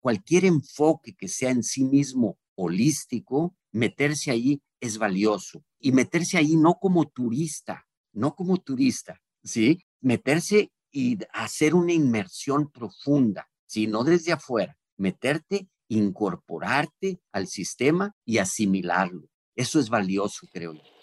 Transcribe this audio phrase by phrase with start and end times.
[0.00, 5.64] cualquier enfoque que sea en sí mismo holístico, meterse ahí es valioso.
[5.78, 9.80] Y meterse ahí no como turista, no como turista, ¿sí?
[10.00, 19.28] Meterse y hacer una inmersión profunda, sino desde afuera, meterte, incorporarte al sistema y asimilarlo.
[19.54, 20.97] Eso es valioso, creo yo.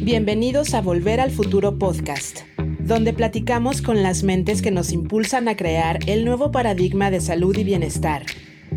[0.00, 5.56] Bienvenidos a Volver al Futuro Podcast, donde platicamos con las mentes que nos impulsan a
[5.56, 8.24] crear el nuevo paradigma de salud y bienestar,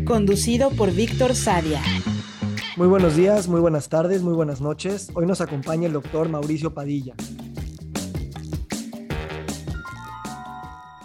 [0.04, 1.80] conducido por Víctor Sadia.
[2.76, 5.10] Muy buenos días, muy buenas tardes, muy buenas noches.
[5.14, 7.14] Hoy nos acompaña el doctor Mauricio Padilla.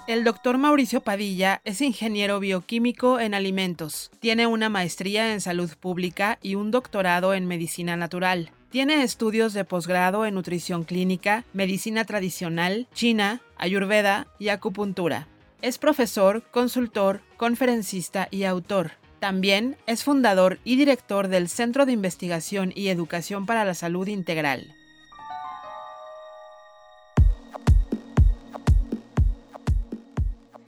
[0.07, 4.09] El doctor Mauricio Padilla es ingeniero bioquímico en alimentos.
[4.19, 8.51] Tiene una maestría en salud pública y un doctorado en medicina natural.
[8.69, 15.29] Tiene estudios de posgrado en nutrición clínica, medicina tradicional, china, ayurveda y acupuntura.
[15.61, 18.91] Es profesor, consultor, conferencista y autor.
[19.19, 24.75] También es fundador y director del Centro de Investigación y Educación para la Salud Integral.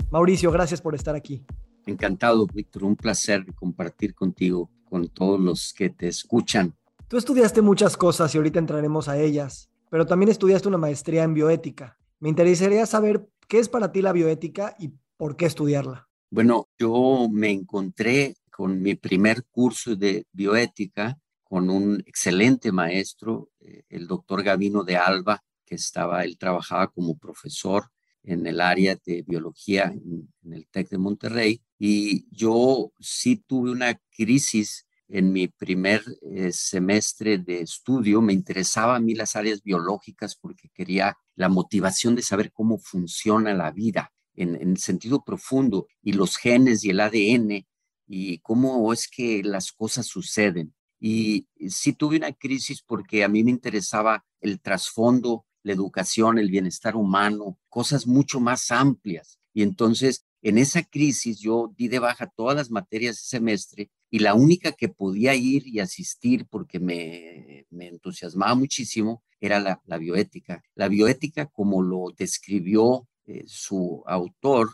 [0.09, 1.45] Mauricio, gracias por estar aquí.
[1.85, 2.85] Encantado, Víctor.
[2.85, 6.78] Un placer compartir contigo, con todos los que te escuchan
[7.09, 11.33] Tú estudiaste muchas cosas y ahorita entraremos a ellas, pero también estudiaste una maestría en
[11.33, 11.97] bioética.
[12.19, 16.07] Me interesaría saber qué es para ti la bioética y por qué estudiarla.
[16.29, 23.81] Bueno, yo me encontré con mi primer curso de bioética con un excelente maestro, eh,
[23.89, 27.85] el doctor Gavino de Alba, que estaba, él trabajaba como profesor
[28.21, 33.71] en el área de biología en, en el TEC de Monterrey, y yo sí tuve
[33.71, 39.63] una crisis en mi primer eh, semestre de estudio me interesaba a mí las áreas
[39.63, 45.87] biológicas porque quería la motivación de saber cómo funciona la vida en, en sentido profundo
[46.01, 47.65] y los genes y el ADN
[48.07, 50.73] y cómo es que las cosas suceden.
[50.99, 56.49] Y sí tuve una crisis porque a mí me interesaba el trasfondo, la educación, el
[56.49, 59.39] bienestar humano, cosas mucho más amplias.
[59.53, 64.19] Y entonces en esa crisis yo di de baja todas las materias de semestre y
[64.19, 70.63] la única que podía ir y asistir porque me, entusiasmaba muchísimo era la, bioética.
[70.75, 74.69] La bioética, como lo describió eh, su autor,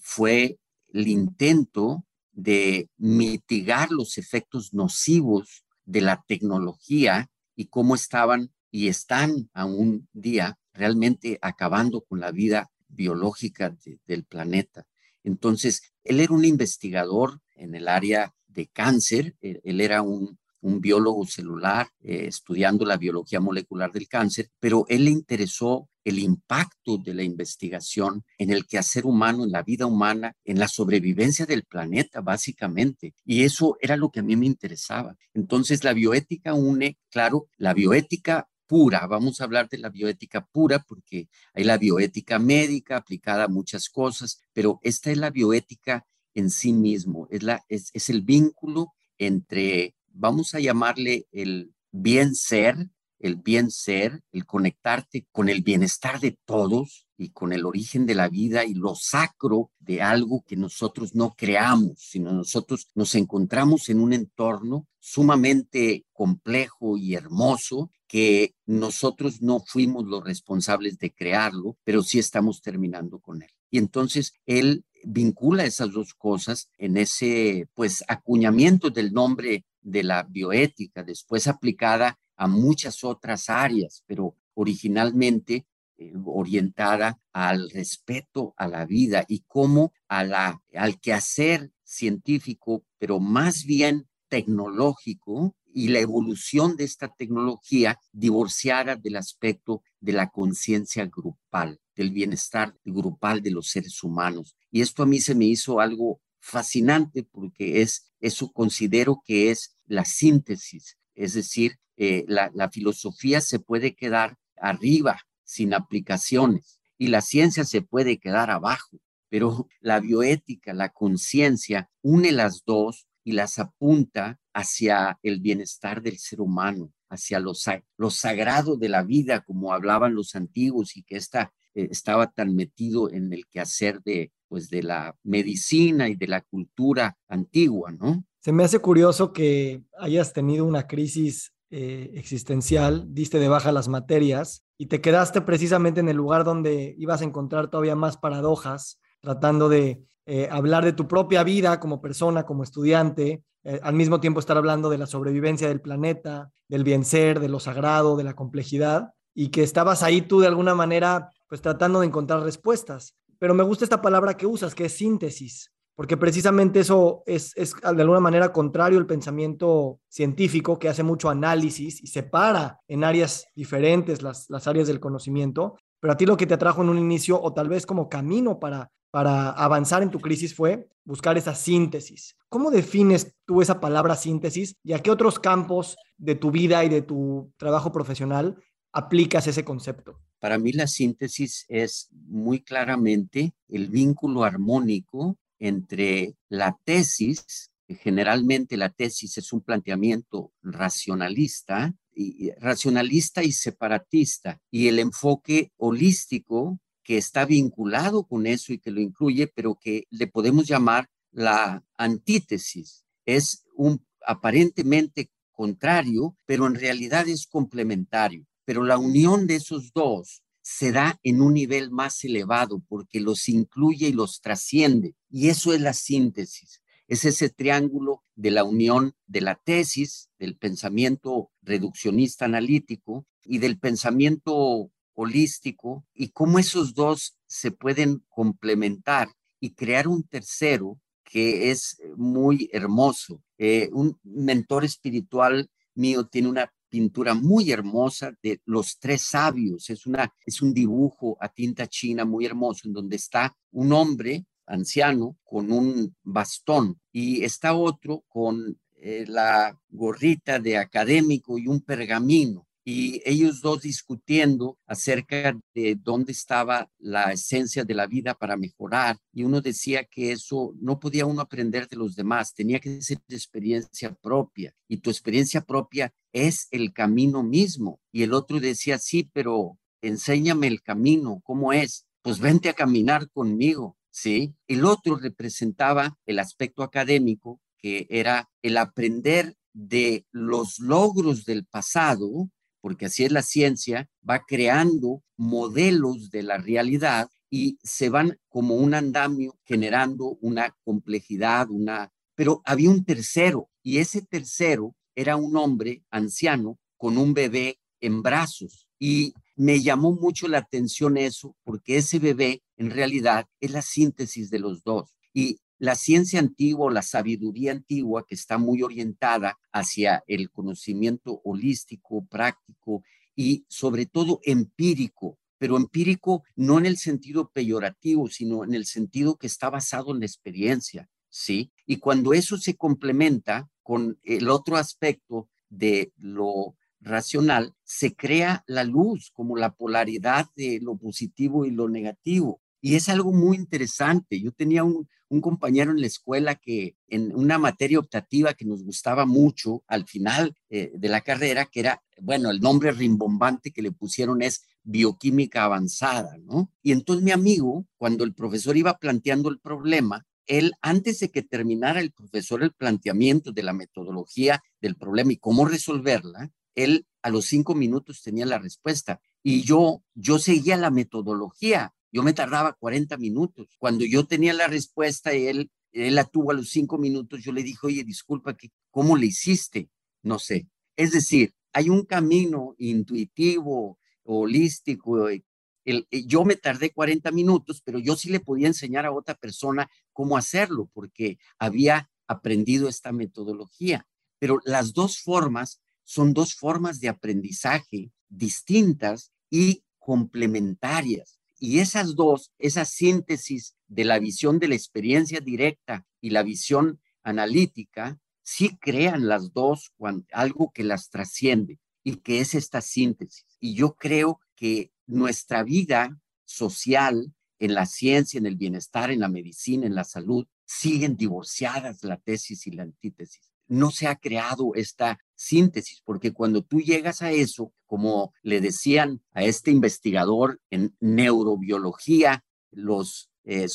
[0.00, 0.58] fue
[0.92, 9.50] el intento de mitigar los efectos nocivos de la tecnología y cómo estaban y están
[9.52, 14.86] a un día realmente acabando con la vida biológica del planeta.
[15.24, 21.26] Entonces, él era un investigador en el área de cáncer, e, él era un, biólogo
[21.26, 27.14] celular eh, estudiando la biología molecular del cáncer, pero él le interesó el impacto de
[27.14, 32.20] la investigación en el quehacer humano, en la vida humana, en la sobrevivencia del planeta,
[32.20, 33.14] básicamente.
[33.24, 35.16] Y eso era lo que a mí me interesaba.
[35.34, 39.06] Entonces, la bioética une, claro, la bioética pura.
[39.06, 43.90] Vamos a hablar de la bioética pura porque hay la bioética médica aplicada a muchas
[43.90, 48.92] cosas, pero esta es la bioética en sí mismo, es, la, es, es el vínculo
[49.18, 52.88] entre, vamos a llamarle el bien ser,
[53.22, 58.16] el bien ser, el conectarte con el bienestar de todos y con el origen de
[58.16, 63.88] la vida y lo sacro de algo que nosotros no creamos, sino nosotros nos encontramos
[63.88, 71.78] en un entorno sumamente complejo y hermoso que nosotros no fuimos los responsables de crearlo,
[71.84, 73.50] pero sí estamos terminando con él.
[73.72, 80.22] Y entonces él vincula esas dos cosas en ese pues acuñamiento del nombre de la
[80.24, 85.66] bioética, después aplicada a muchas otras áreas, pero originalmente
[85.96, 93.20] eh, orientada al respeto a la vida y como a la, al quehacer científico, pero
[93.20, 101.06] más bien tecnológico y la evolución de esta tecnología divorciada del aspecto de la conciencia
[101.06, 104.56] grupal, del bienestar grupal de los seres humanos.
[104.70, 109.76] Y esto a mí se me hizo algo fascinante porque es, eso considero que es
[109.86, 117.08] la síntesis, es decir, eh, la, la filosofía se puede quedar arriba sin aplicaciones y
[117.08, 123.32] la ciencia se puede quedar abajo, pero la bioética, la conciencia, une las dos y
[123.32, 127.52] las apunta hacia el bienestar del ser humano, hacia lo,
[127.98, 132.54] lo sagrado de la vida, como hablaban los antiguos y que esta, eh, estaba tan
[132.54, 138.24] metido en el quehacer de, pues, de la medicina y de la cultura antigua, ¿no?
[138.40, 143.88] Se me hace curioso que hayas tenido una crisis eh, existencial, diste de baja las
[143.88, 148.98] materias y te quedaste precisamente en el lugar donde ibas a encontrar todavía más paradojas,
[149.20, 154.20] tratando de eh, hablar de tu propia vida como persona, como estudiante, eh, al mismo
[154.20, 158.24] tiempo estar hablando de la sobrevivencia del planeta, del bien ser, de lo sagrado, de
[158.24, 163.16] la complejidad, y que estabas ahí tú de alguna manera, pues tratando de encontrar respuestas.
[163.38, 167.74] Pero me gusta esta palabra que usas, que es síntesis, porque precisamente eso es, es
[167.74, 173.46] de alguna manera contrario al pensamiento científico que hace mucho análisis y separa en áreas
[173.54, 176.98] diferentes las, las áreas del conocimiento, pero a ti lo que te atrajo en un
[176.98, 181.54] inicio o tal vez como camino para para avanzar en tu crisis fue buscar esa
[181.54, 182.34] síntesis.
[182.48, 186.88] ¿Cómo defines tú esa palabra síntesis y a qué otros campos de tu vida y
[186.88, 188.56] de tu trabajo profesional
[188.90, 190.18] aplicas ese concepto?
[190.40, 198.90] Para mí la síntesis es muy claramente el vínculo armónico entre la tesis, generalmente la
[198.90, 207.44] tesis es un planteamiento racionalista, y, racionalista y separatista, y el enfoque holístico que está
[207.44, 213.04] vinculado con eso y que lo incluye, pero que le podemos llamar la antítesis.
[213.24, 218.46] Es un aparentemente contrario, pero en realidad es complementario.
[218.64, 223.48] Pero la unión de esos dos se da en un nivel más elevado porque los
[223.48, 225.14] incluye y los trasciende.
[225.28, 226.81] Y eso es la síntesis.
[227.12, 233.78] Es ese triángulo de la unión de la tesis, del pensamiento reduccionista analítico y del
[233.78, 239.28] pensamiento holístico y cómo esos dos se pueden complementar
[239.60, 243.42] y crear un tercero que es muy hermoso.
[243.58, 249.90] Eh, un mentor espiritual mío tiene una pintura muy hermosa de los tres sabios.
[249.90, 254.46] Es, una, es un dibujo a tinta china muy hermoso en donde está un hombre
[254.72, 261.80] anciano con un bastón y está otro con eh, la gorrita de académico y un
[261.80, 268.56] pergamino y ellos dos discutiendo acerca de dónde estaba la esencia de la vida para
[268.56, 269.18] mejorar.
[269.32, 273.18] Y uno decía que eso no podía uno aprender de los demás, tenía que ser
[273.28, 274.74] de experiencia propia.
[274.88, 278.00] Y tu experiencia propia es el camino mismo.
[278.10, 282.06] Y el otro decía, sí, pero enséñame el camino, ¿cómo es?
[282.22, 284.54] Pues vente a caminar conmigo, ¿sí?
[284.68, 292.48] El otro representaba el aspecto académico, que era el aprender de los logros del pasado
[292.82, 298.74] porque así es la ciencia, va creando modelos de la realidad y se van como
[298.74, 302.12] un andamio generando una complejidad, una...
[302.34, 308.20] Pero había un tercero y ese tercero era un hombre anciano con un bebé en
[308.20, 313.82] brazos y me llamó mucho la atención eso porque ese bebé en realidad es la
[313.82, 315.14] síntesis de los dos.
[315.34, 322.24] Y la ciencia antigua, la sabiduría antigua, que está muy orientada hacia el conocimiento holístico,
[322.26, 323.02] práctico
[323.34, 329.36] y sobre todo empírico, pero empírico no en el sentido peyorativo, sino en el sentido
[329.36, 331.72] que está basado en la experiencia, ¿sí?
[331.84, 338.84] Y cuando eso se complementa con el otro aspecto de lo racional, se crea la
[338.84, 342.60] luz como la polaridad de lo positivo y lo negativo.
[342.80, 344.40] Y es algo muy interesante.
[344.40, 345.08] Yo tenía un,
[345.40, 350.54] compañero en la escuela que en una materia optativa que nos gustaba mucho al final
[350.68, 355.64] eh, de la carrera, que era, bueno, el nombre rimbombante que le pusieron es bioquímica
[355.64, 356.70] avanzada, ¿no?
[356.82, 361.42] Y entonces mi amigo, cuando el profesor iba planteando el problema, él, antes de que
[361.42, 367.30] terminara el profesor el planteamiento de la metodología del problema y cómo resolverla, él a
[367.30, 369.20] los cinco minutos tenía la respuesta.
[369.42, 373.74] Y yo, yo seguía la metodología yo me tardaba 40 minutos.
[373.78, 377.42] Cuando yo tenía la respuesta, él, él la tuvo a los cinco minutos.
[377.42, 378.54] Yo le dije, oye, disculpa,
[378.90, 379.88] ¿cómo le hiciste?
[380.22, 380.68] No sé.
[380.96, 385.30] Es decir, hay un camino intuitivo, holístico.
[385.30, 385.42] Eh,
[385.86, 389.34] el, eh, yo me tardé 40 minutos, pero yo sí le podía enseñar a otra
[389.34, 394.06] persona cómo hacerlo, porque había aprendido esta metodología.
[394.38, 401.38] Pero las dos formas son dos formas de aprendizaje distintas y complementarias.
[401.58, 407.00] Y esas dos, esa síntesis de la visión de la experiencia directa y la visión
[407.22, 409.92] analítica, sí crean las dos
[410.32, 413.46] algo que las trasciende y que es esta síntesis.
[413.60, 419.28] Y yo creo que nuestra vida social en la ciencia, en el bienestar, en la
[419.28, 424.72] medicina, en la salud, siguen divorciadas la tesis y la antítesis no se ha creado
[424.74, 430.94] esta síntesis, porque cuando tú llegas a eso, como le decían a este investigador en
[431.00, 433.66] neurobiología, los eh,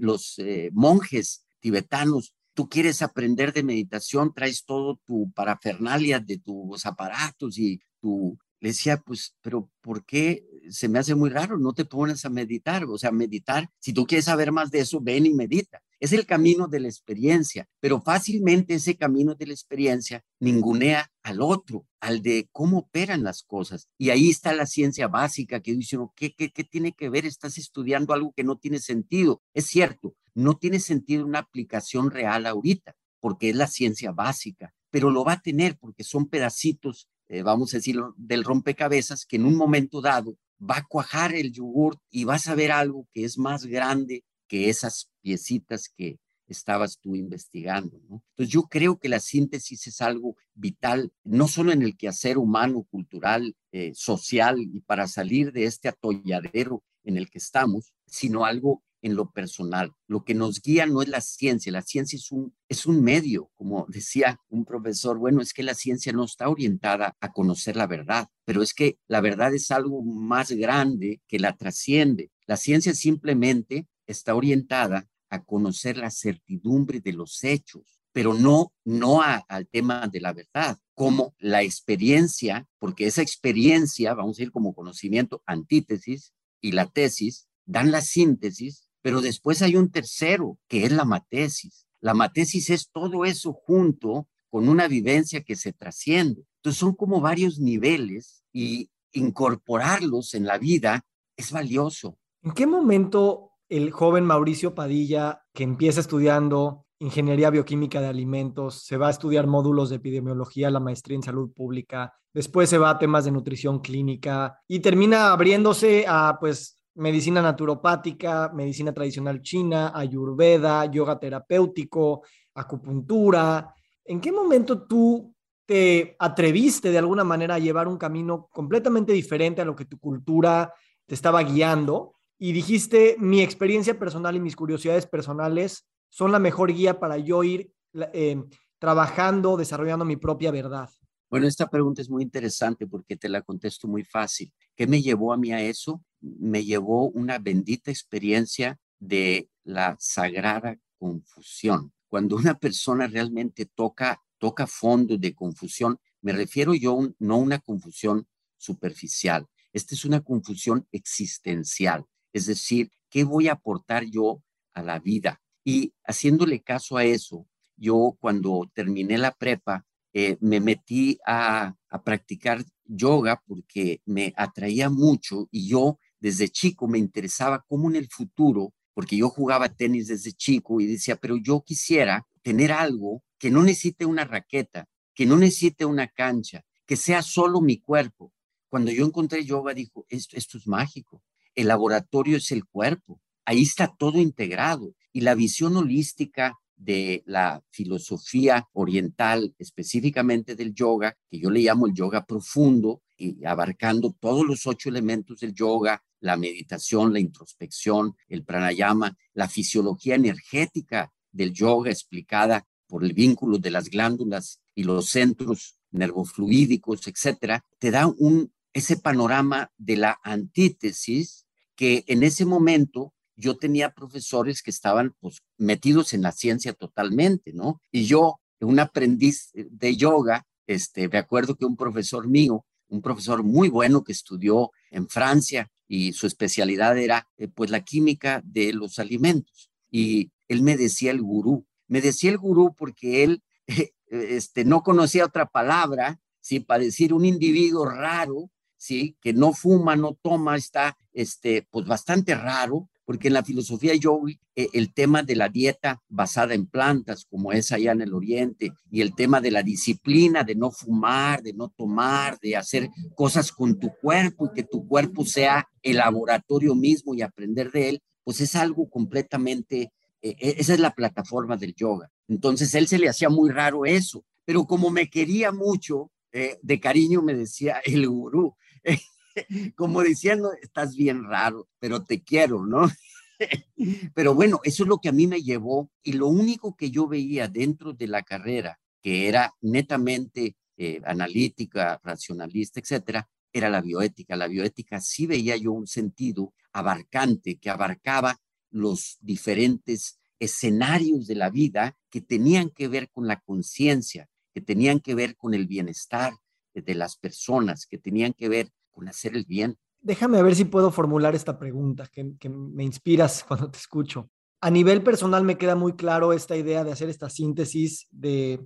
[0.00, 6.86] los eh, monjes tibetanos, tú quieres aprender de meditación, traes todo tu parafernalia de tus
[6.86, 8.38] aparatos y tu...
[8.60, 11.58] Le decía, pues, pero ¿por qué se me hace muy raro?
[11.58, 15.00] No te pones a meditar, o sea, meditar, si tú quieres saber más de eso,
[15.00, 15.82] ven y medita.
[16.02, 21.40] Es el camino de la experiencia, pero fácilmente ese camino de la experiencia ningunea al
[21.40, 23.86] otro, al de cómo operan las cosas.
[23.98, 27.24] Y ahí está la ciencia básica que dice, ¿qué, qué, tiene que ver?
[27.24, 29.42] Estás estudiando algo que no tiene sentido.
[29.54, 35.08] Es cierto, no tiene sentido una aplicación real ahorita, porque es la ciencia básica, pero
[35.08, 39.46] lo va a tener porque son pedacitos, eh, vamos a decir, del rompecabezas que en
[39.46, 43.38] un momento dado va a cuajar el yogur y vas a ver algo que es
[43.38, 47.96] más grande que esas piecitas que estabas tú investigando.
[47.96, 52.86] Entonces yo creo que la síntesis es algo vital, no solo en el quehacer humano,
[52.90, 58.82] cultural, eh, social y para salir de este atolladero en el que estamos, sino algo
[59.00, 59.94] en lo personal.
[60.06, 63.50] Lo que nos guía no es la ciencia, la ciencia es un, es un medio,
[63.54, 67.86] como decía un profesor, bueno, es que la ciencia no está orientada a conocer la
[67.86, 72.30] verdad, pero es que la verdad es algo más grande que la trasciende.
[72.46, 79.22] La ciencia simplemente está orientada a conocer la certidumbre de los hechos, pero no, no
[79.22, 84.74] al tema de la verdad, como la experiencia, porque esa experiencia, vamos a ir como
[84.74, 90.92] conocimiento, antítesis y la tesis, dan la síntesis, pero después hay un tercero, que es
[90.92, 91.86] la matesis.
[92.00, 96.44] La matesis es todo eso junto con una vivencia que se trasciende.
[96.56, 102.18] Entonces son como varios niveles y incorporarlos en la vida es valioso.
[102.42, 108.98] ¿En qué momento el joven Mauricio Padilla, que empieza estudiando ingeniería bioquímica de alimentos, se
[108.98, 112.98] va a estudiar módulos de epidemiología, la maestría en salud pública, después se va a
[112.98, 120.84] temas de nutrición clínica y termina abriéndose a pues medicina naturopática, medicina tradicional china, ayurveda,
[120.84, 122.24] yoga terapéutico,
[122.54, 123.74] acupuntura.
[124.04, 129.62] ¿En qué momento tú te atreviste de alguna manera a llevar un camino completamente diferente
[129.62, 130.74] a lo que tu cultura
[131.06, 136.72] te estaba guiando y dijiste, mi experiencia personal y mis curiosidades personales son la mejor
[136.72, 137.72] guía para yo ir
[138.12, 138.42] eh,
[138.80, 140.90] trabajando, desarrollando mi propia verdad?
[141.30, 144.52] Bueno, esta pregunta es muy interesante porque te la contesto muy fácil.
[144.74, 146.02] ¿Qué me llevó a mí a eso?
[146.20, 151.92] Me llevó una bendita experiencia de la sagrada confusión.
[152.08, 157.60] Cuando una persona realmente toca, toca fondo de confusión, me refiero yo no a una
[157.60, 162.04] confusión superficial, esta es una confusión existencial.
[162.32, 164.42] Es decir, ¿qué voy a aportar yo
[164.74, 165.40] a la vida?
[165.64, 167.46] Y haciéndole caso a eso,
[167.76, 171.74] yo cuando terminé la prepa, eh, me metí a,
[172.04, 178.08] practicar yoga porque me atraía mucho y yo desde chico me interesaba cómo en el
[178.08, 183.50] futuro, porque yo jugaba tenis desde chico y decía, pero yo quisiera tener algo que
[183.50, 188.32] no necesite una raqueta, que no necesite una cancha, que sea solo mi cuerpo.
[188.70, 191.22] Cuando yo encontré yoga, dijo, esto es mágico
[191.54, 193.20] el laboratorio es el cuerpo.
[193.44, 194.94] Ahí está todo integrado.
[195.12, 201.86] Y la visión holística de la filosofía oriental, específicamente del yoga, que yo le llamo
[201.86, 208.16] el yoga profundo, y abarcando todos los ocho elementos del yoga, la meditación, la introspección,
[208.28, 214.82] el pranayama, la fisiología energética del yoga explicada por el vínculo de las glándulas y
[214.82, 221.41] los centros nervofluídicos, etcétera, te da un ese panorama de la antítesis
[221.76, 227.52] que en ese momento yo tenía profesores que estaban pues, metidos en la ciencia totalmente,
[227.52, 227.80] ¿no?
[227.90, 233.42] Y yo, un aprendiz de yoga, este, me acuerdo que un profesor mío, un profesor
[233.42, 238.72] muy bueno que estudió en Francia y su especialidad era eh, pues la química de
[238.72, 239.70] los alimentos.
[239.90, 243.42] Y él me decía el gurú, me decía el gurú porque él
[244.06, 246.60] este, no conocía otra palabra, ¿sí?
[246.60, 248.50] para decir un individuo raro
[248.82, 249.16] ¿sí?
[249.20, 254.40] Que no fuma, no toma, está, este, pues bastante raro, porque en la filosofía yogi
[254.56, 258.72] eh, el tema de la dieta basada en plantas, como es allá en el oriente,
[258.90, 263.52] y el tema de la disciplina, de no fumar, de no tomar, de hacer cosas
[263.52, 268.02] con tu cuerpo y que tu cuerpo sea el laboratorio mismo y aprender de él,
[268.24, 272.10] pues es algo completamente, eh, e, esa es la plataforma del yoga.
[272.26, 276.80] Entonces él se le hacía muy raro eso, pero como me quería mucho, eh, de
[276.80, 278.56] cariño me decía el gurú,
[279.76, 282.90] como diciendo, estás bien raro, pero te quiero, ¿no?
[284.14, 287.06] pero bueno, eso es lo que a mí me llevó y lo único que yo
[287.06, 294.36] veía dentro de la carrera, que era netamente eh, analítica, racionalista, etcétera, era la bioética.
[294.36, 298.38] La bioética sí veía yo un sentido abarcante que abarcaba
[298.70, 305.00] los diferentes escenarios de la vida que tenían que ver con la conciencia, que tenían
[305.00, 306.32] que ver con el bienestar
[306.74, 309.76] de las personas, que tenían que ver con hacer el bien.
[310.00, 314.30] Déjame ver si puedo formular esta pregunta, que, que me inspiras cuando te escucho.
[314.60, 318.60] A nivel personal me queda muy claro esta idea de hacer esta síntesis de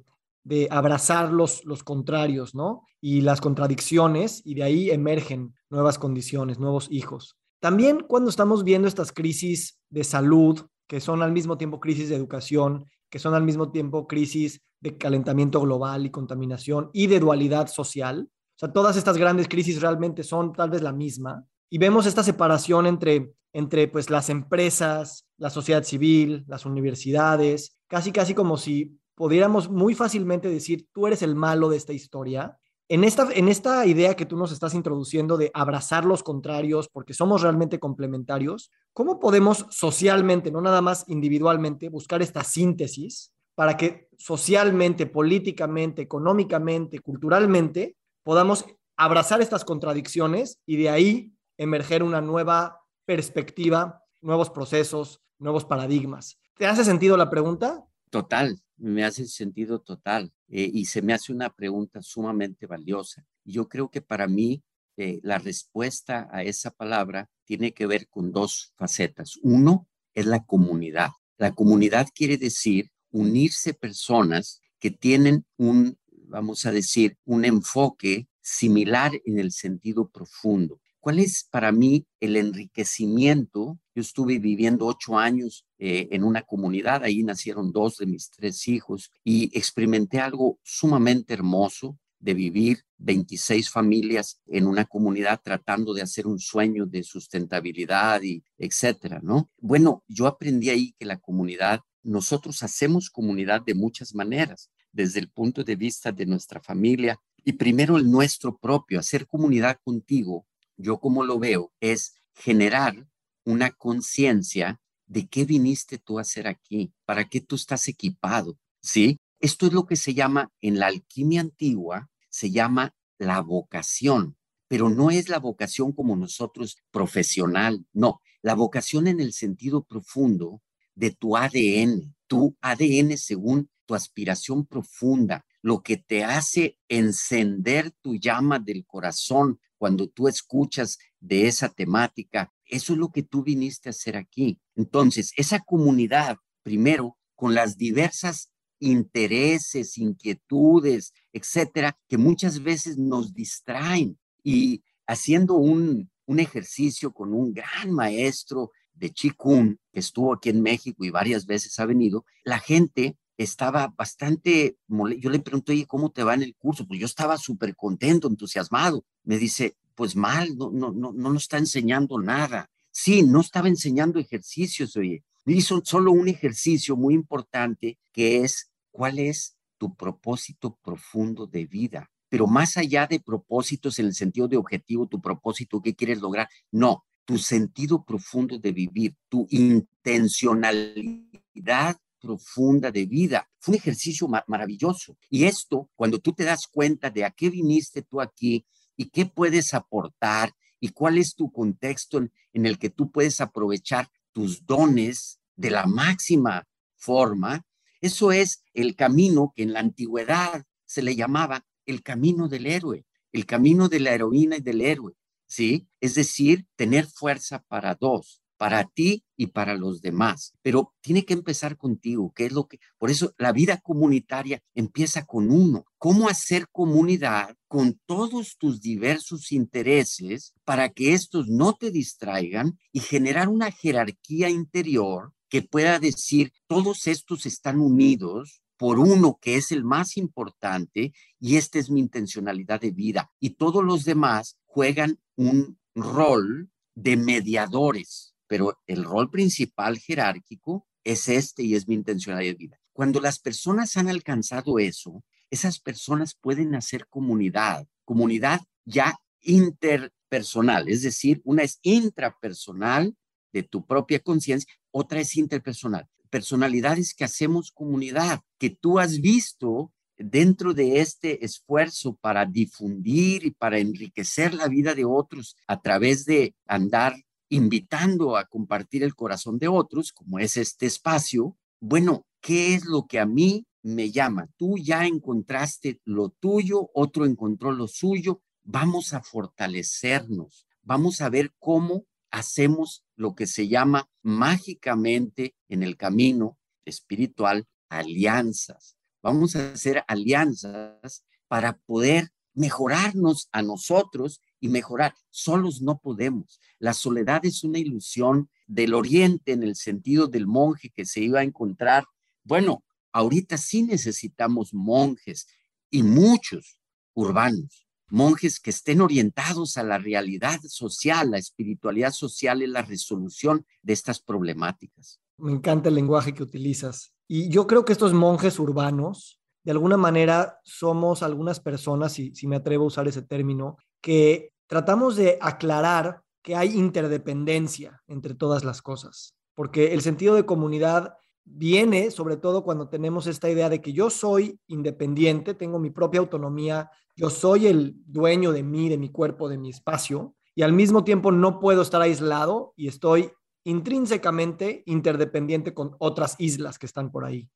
[0.46, 2.84] de abrazar los, los contrarios, ¿no?
[3.00, 7.36] Y las contradicciones, y de ahí emergen nuevas condiciones, nuevos hijos.
[7.58, 12.14] También cuando estamos viendo estas crisis de salud, que son al mismo tiempo crisis de
[12.14, 17.68] educación, que son al mismo tiempo crisis de calentamiento global y contaminación y de dualidad
[17.68, 22.06] social, o sea, todas estas grandes crisis realmente son tal vez la misma, y vemos
[22.06, 28.56] esta separación entre, entre pues, las empresas, la sociedad civil, las universidades, casi casi como
[28.56, 32.56] si pudiéramos muy fácilmente decir, tú eres el malo de esta historia.
[32.88, 37.14] En esta, en esta idea que tú nos estás introduciendo de abrazar los contrarios porque
[37.14, 44.05] somos realmente complementarios, ¿cómo podemos socialmente, no nada más individualmente, buscar esta síntesis para que
[44.18, 48.64] socialmente, políticamente, económicamente, culturalmente, podamos
[48.96, 56.38] abrazar estas contradicciones y de ahí emerger una nueva perspectiva, nuevos procesos, nuevos paradigmas.
[56.56, 57.87] ¿Te hace sentido la pregunta?
[58.11, 63.25] Total, me hace sentido total eh, y se me hace una pregunta sumamente valiosa.
[63.44, 64.62] Yo creo que para mí
[64.96, 69.38] eh, la respuesta a esa palabra tiene que ver con dos facetas.
[69.42, 71.11] Uno es la comunidad.
[71.37, 79.12] La comunidad quiere decir unirse personas que tienen un, vamos a decir, un enfoque similar
[79.25, 80.80] en el sentido profundo.
[81.00, 83.78] ¿Cuál es para mí el enriquecimiento?
[83.94, 88.68] Yo estuve viviendo ocho años eh, en una comunidad, ahí nacieron dos de mis tres
[88.68, 96.02] hijos y experimenté algo sumamente hermoso de vivir 26 familias en una comunidad tratando de
[96.02, 99.50] hacer un sueño de sustentabilidad y etcétera, ¿no?
[99.58, 105.28] Bueno, yo aprendí ahí que la comunidad, nosotros hacemos comunidad de muchas maneras, desde el
[105.28, 110.46] punto de vista de nuestra familia y primero el nuestro propio, hacer comunidad contigo
[110.76, 113.06] yo como lo veo, es generar
[113.44, 119.19] una conciencia de qué viniste tú a hacer aquí, para qué tú estás equipado, ¿sí?
[119.40, 124.36] Esto es lo que se llama en la alquimia antigua, se llama la vocación,
[124.69, 130.60] pero no es la vocación como nosotros profesional, no, la vocación en el sentido profundo
[130.97, 138.17] de tu ADN, tu ADN según tu aspiración profunda, lo que te hace encender tu
[138.17, 143.89] llama del corazón cuando tú escuchas de esa temática, eso es lo que tú viniste
[143.89, 144.59] a hacer aquí.
[144.75, 154.19] Entonces, esa comunidad, primero, con las diversas intereses, inquietudes, etcétera, que muchas veces nos distraen
[154.43, 160.63] y haciendo un, un ejercicio con un gran maestro de Chikun, que estuvo aquí en
[160.63, 164.78] México y varias veces ha venido, la gente estaba bastante,
[165.19, 166.87] yo le pregunto, oye, ¿cómo te va en el curso?
[166.87, 169.04] Pues yo estaba súper contento, entusiasmado.
[169.25, 172.71] Me dice, pues mal, no, no, no, no nos está enseñando nada.
[172.91, 175.23] Sí, no estaba enseñando ejercicios, oye.
[175.45, 182.11] Hizo solo un ejercicio muy importante que es, ¿cuál es tu propósito profundo de vida?
[182.28, 186.49] Pero más allá de propósitos en el sentido de objetivo, tu propósito, ¿qué quieres lograr?
[186.73, 193.49] No, tu sentido profundo de vivir, tu intencionalidad profunda de vida.
[193.58, 195.17] Fue un ejercicio maravilloso.
[195.28, 198.65] Y esto, cuando tú te das cuenta de a qué viniste tú aquí
[198.97, 204.08] y qué puedes aportar y cuál es tu contexto en, el que tú puedes aprovechar
[204.32, 207.67] tus dones de la máxima forma,
[208.00, 213.04] eso es el camino que en la antigüedad se le llamaba el camino del héroe,
[213.32, 215.15] el camino de la heroína y del héroe,
[215.47, 215.89] ¿sí?
[216.00, 220.54] Es decir, tener fuerza para dos, para ti y para los demás.
[220.63, 225.25] Pero tiene que empezar contigo, que es lo que, por eso la vida comunitaria empieza
[225.25, 225.85] con uno.
[225.99, 233.00] ¿Cómo hacer comunidad con todos tus diversos intereses para que estos no te distraigan y
[233.00, 239.73] generar una jerarquía interior que pueda decir, todos estos están unidos por uno que es
[239.73, 245.19] el más importante y esta es mi intencionalidad de vida y todos los demás juegan
[245.36, 252.52] un rol de mediadores pero el rol principal jerárquico es este y es mi intencionalidad
[252.52, 252.80] de vida.
[252.92, 261.02] Cuando las personas han alcanzado eso, esas personas pueden hacer comunidad, comunidad ya interpersonal, es
[261.02, 263.14] decir, una es intrapersonal
[263.52, 266.08] de tu propia conciencia, otra es interpersonal.
[266.30, 273.50] Personalidades que hacemos comunidad, que tú has visto dentro de este esfuerzo para difundir y
[273.50, 277.14] para enriquecer la vida de otros a través de andar
[277.48, 283.06] invitando a compartir el corazón de otros, como es este espacio, bueno, ¿qué es lo
[283.06, 284.48] que a mí me llama?
[284.56, 291.52] Tú ya encontraste lo tuyo, otro encontró lo suyo, vamos a fortalecernos, vamos a ver
[291.58, 298.96] cómo hacemos lo que se llama mágicamente en el camino espiritual alianzas.
[299.26, 305.17] Vamos a hacer alianzas para poder mejorarnos a nosotros y mejorar.
[305.30, 306.60] Solos no podemos.
[306.78, 311.41] La soledad es una ilusión del oriente en el sentido del monje que se iba
[311.41, 312.04] a encontrar.
[312.45, 315.49] Bueno, ahorita sí necesitamos monjes
[315.91, 316.78] y muchos
[317.12, 323.67] urbanos, monjes que estén orientados a la realidad social, la espiritualidad social y la resolución
[323.82, 325.21] de estas problemáticas.
[325.36, 327.15] Me encanta el lenguaje que utilizas.
[327.28, 332.56] Y yo creo que estos monjes urbanos, de alguna manera, somos algunas personas, si, me
[332.56, 338.80] atrevo a usar ese término, que tratamos de aclarar que hay interdependencia entre todas las
[338.80, 343.93] cosas, porque el sentido de comunidad viene sobre todo cuando tenemos esta idea de que
[343.93, 349.10] yo soy independiente, tengo mi propia autonomía, yo soy el dueño de mí, de mi
[349.10, 353.30] cuerpo, de mi espacio, y al mismo tiempo no puedo estar aislado y estoy
[353.66, 357.48] intrínsecamente interdependiente con otras islas que están por ahí.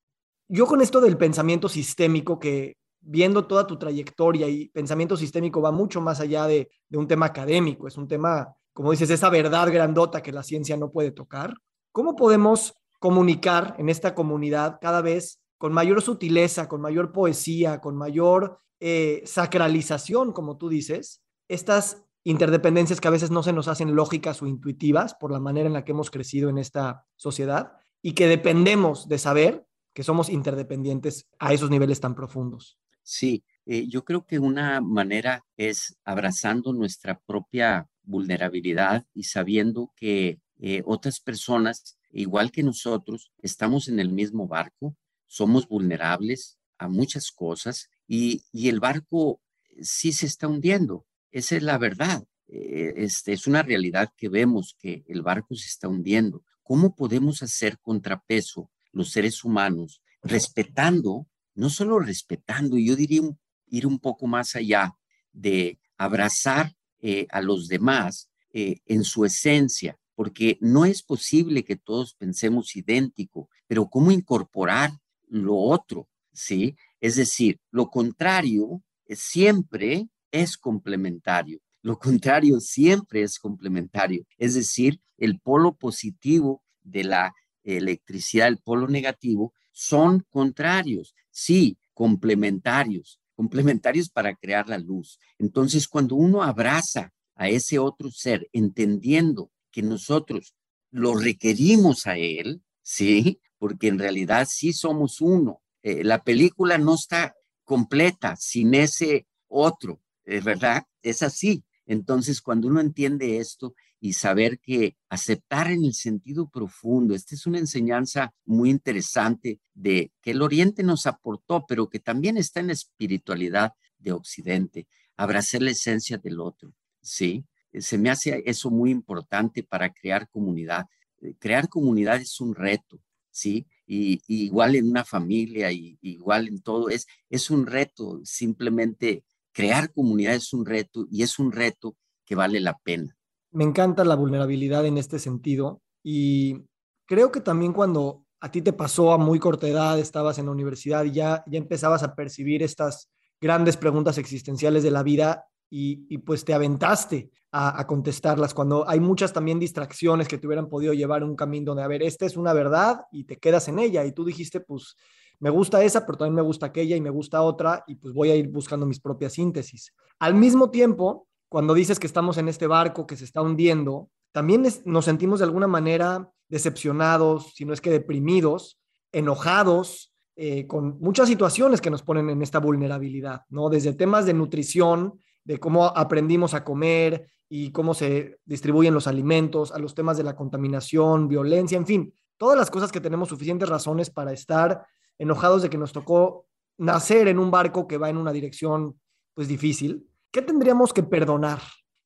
[0.49, 5.71] Yo con esto del pensamiento sistémico, que viendo toda tu trayectoria y pensamiento sistémico va
[5.71, 10.21] mucho más allá de, un tema académico, es un tema, como dices, esa verdad grandota
[10.21, 11.55] que la ciencia no puede tocar.
[11.93, 17.97] ¿Cómo podemos comunicar en esta comunidad cada vez con mayor sutileza, con mayor poesía, con
[17.97, 23.95] mayor eh, sacralización, como tú dices, estas interdependencias que a veces no se nos hacen
[23.95, 28.13] lógicas o intuitivas por la manera en la que hemos crecido en esta sociedad y
[28.13, 32.79] que dependemos de saber que somos interdependientes a esos niveles tan profundos.
[33.03, 40.41] Sí, eh, yo creo que una manera es abrazando nuestra propia vulnerabilidad y sabiendo que
[40.59, 47.31] eh, otras personas, igual que nosotros, estamos en el mismo barco, somos vulnerables a muchas
[47.33, 49.41] cosas y, y el barco
[49.81, 51.07] sí se está hundiendo.
[51.31, 52.25] Esa es la verdad.
[52.49, 56.43] Eh, este, es una realidad que vemos que el barco se está hundiendo.
[56.63, 63.23] ¿Cómo podemos hacer contrapeso los seres humanos respetando, no solo respetando, yo diría
[63.69, 64.97] ir un poco más allá
[65.33, 71.77] de abrazar eh, a los demás eh, en su esencia, porque no es posible que
[71.77, 74.91] todos pensemos idéntico, pero cómo incorporar
[75.29, 76.77] lo otro, ¿sí?
[77.01, 81.61] Es decir, lo contrario siempre es complementario.
[81.83, 84.25] Lo contrario siempre es complementario.
[84.37, 93.21] Es decir, el polo positivo de la electricidad, el polo negativo, son contrarios, sí, complementarios,
[93.35, 95.19] complementarios para crear la luz.
[95.39, 100.55] Entonces, cuando uno abraza a ese otro ser, entendiendo que nosotros
[100.91, 105.63] lo requerimos a él, sí, porque en realidad sí somos uno.
[105.83, 110.85] Eh, la película no está completa sin ese otro, es ¿verdad?
[111.03, 111.65] Es así.
[111.87, 117.47] Entonces, cuando uno entiende esto y saber que aceptar en el sentido profundo, esta es
[117.47, 122.69] una enseñanza muy interesante de que el Oriente nos aportó, pero que también está en
[122.69, 127.45] la espiritualidad de Occidente, abrazar la esencia del otro, ¿sí?
[127.75, 130.87] Se me hace eso muy importante para crear comunidad.
[131.21, 133.67] Eh, crear comunidad es un reto, ¿sí?
[133.87, 139.25] Y, igual en una familia, y, igual en todo, es, es un reto simplemente
[139.61, 143.17] crear comunidad es un reto y es un reto que vale la pena.
[143.53, 146.63] Me encanta la vulnerabilidad en este sentido y
[147.07, 150.53] creo que también cuando a ti te pasó a muy corta edad, estabas en la
[150.53, 156.19] universidad y ya, ya empezabas a percibir estas grandes preguntas existenciales de la vida y,
[156.19, 160.93] pues te aventaste a, a, contestarlas cuando hay muchas también distracciones que te hubieran podido
[160.95, 164.05] llevar un camino donde, a ver, esta es una verdad y te quedas en ella
[164.05, 164.97] y tú dijiste, pues
[165.41, 168.31] me gusta esa, pero también me gusta aquella y me gusta otra y pues voy
[168.31, 169.93] a ir buscando mis propias síntesis.
[170.19, 174.65] Al mismo tiempo, cuando dices que estamos en este barco que se está hundiendo, también
[174.85, 178.79] nos sentimos de alguna manera decepcionados, si no es que deprimidos,
[179.13, 183.69] enojados, eh, con muchas situaciones que nos ponen en esta vulnerabilidad, ¿no?
[183.69, 189.73] Desde temas de nutrición, de cómo aprendimos a comer y cómo se distribuyen los alimentos,
[189.73, 193.69] a los temas de la contaminación, violencia, en fin, todas las cosas que tenemos suficientes
[193.69, 194.87] razones para estar
[195.21, 196.47] enojados de que nos tocó
[196.79, 198.99] nacer en un barco que va en una dirección
[199.35, 200.09] pues difícil.
[200.33, 201.61] ¿Qué tendríamos que perdonar?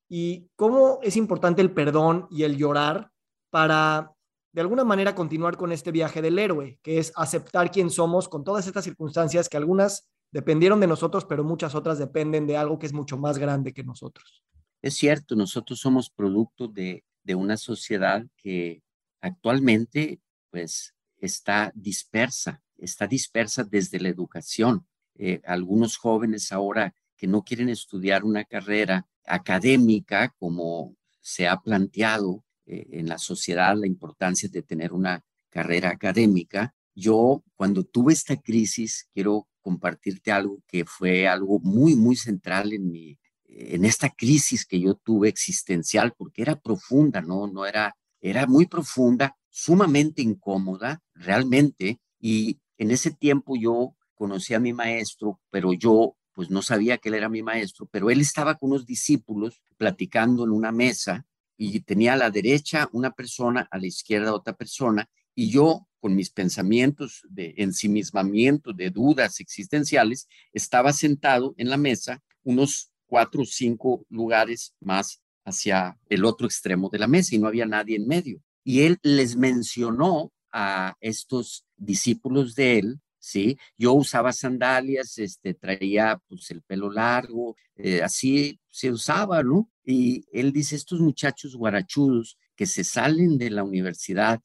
[0.08, 3.10] ¿Y cómo es importante el perdón y el llorar
[3.50, 4.10] para
[4.52, 8.44] de alguna manera continuar con este viaje del héroe, que es aceptar quién somos con
[8.44, 12.86] todas estas circunstancias que algunas dependieron de nosotros, pero muchas otras dependen de algo que
[12.86, 14.44] es mucho más grande que nosotros?
[14.82, 18.82] Es cierto, nosotros somos producto de, de una sociedad que
[19.20, 24.86] actualmente pues está dispersa, está dispersa desde la educación.
[25.16, 32.44] Eh, algunos jóvenes ahora que no quieren estudiar una carrera académica como se ha planteado
[32.66, 36.74] eh, en la sociedad la importancia de tener una carrera académica.
[36.94, 42.90] Yo cuando tuve esta crisis, quiero compartirte algo que fue algo muy, muy central en
[42.90, 47.46] mi, en esta crisis que yo tuve existencial, porque era profunda, ¿no?
[47.46, 54.60] No era, era muy profunda, sumamente incómoda, realmente, y en ese tiempo yo conocí a
[54.60, 58.56] mi maestro, pero yo pues no sabía que él era mi maestro, pero él estaba
[58.56, 61.24] con unos discípulos platicando en una mesa
[61.56, 66.14] y tenía a la derecha una persona, a la izquierda otra persona, y yo con
[66.14, 73.46] mis pensamientos de ensimismamiento, de dudas existenciales, estaba sentado en la mesa unos cuatro o
[73.46, 78.06] cinco lugares más hacia el otro extremo de la mesa y no había nadie en
[78.06, 78.42] medio.
[78.64, 83.58] Y él les mencionó a estos discípulos de él, ¿sí?
[83.78, 89.70] Yo usaba sandalias, este, traía pues el pelo largo, eh, así se usaba, ¿no?
[89.84, 94.40] Y él dice, estos muchachos guarachudos que se salen de la universidad,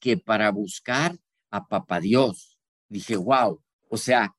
[0.00, 1.16] que para buscar
[1.50, 2.58] a papá Dios.
[2.88, 4.34] Dije, wow, o sea,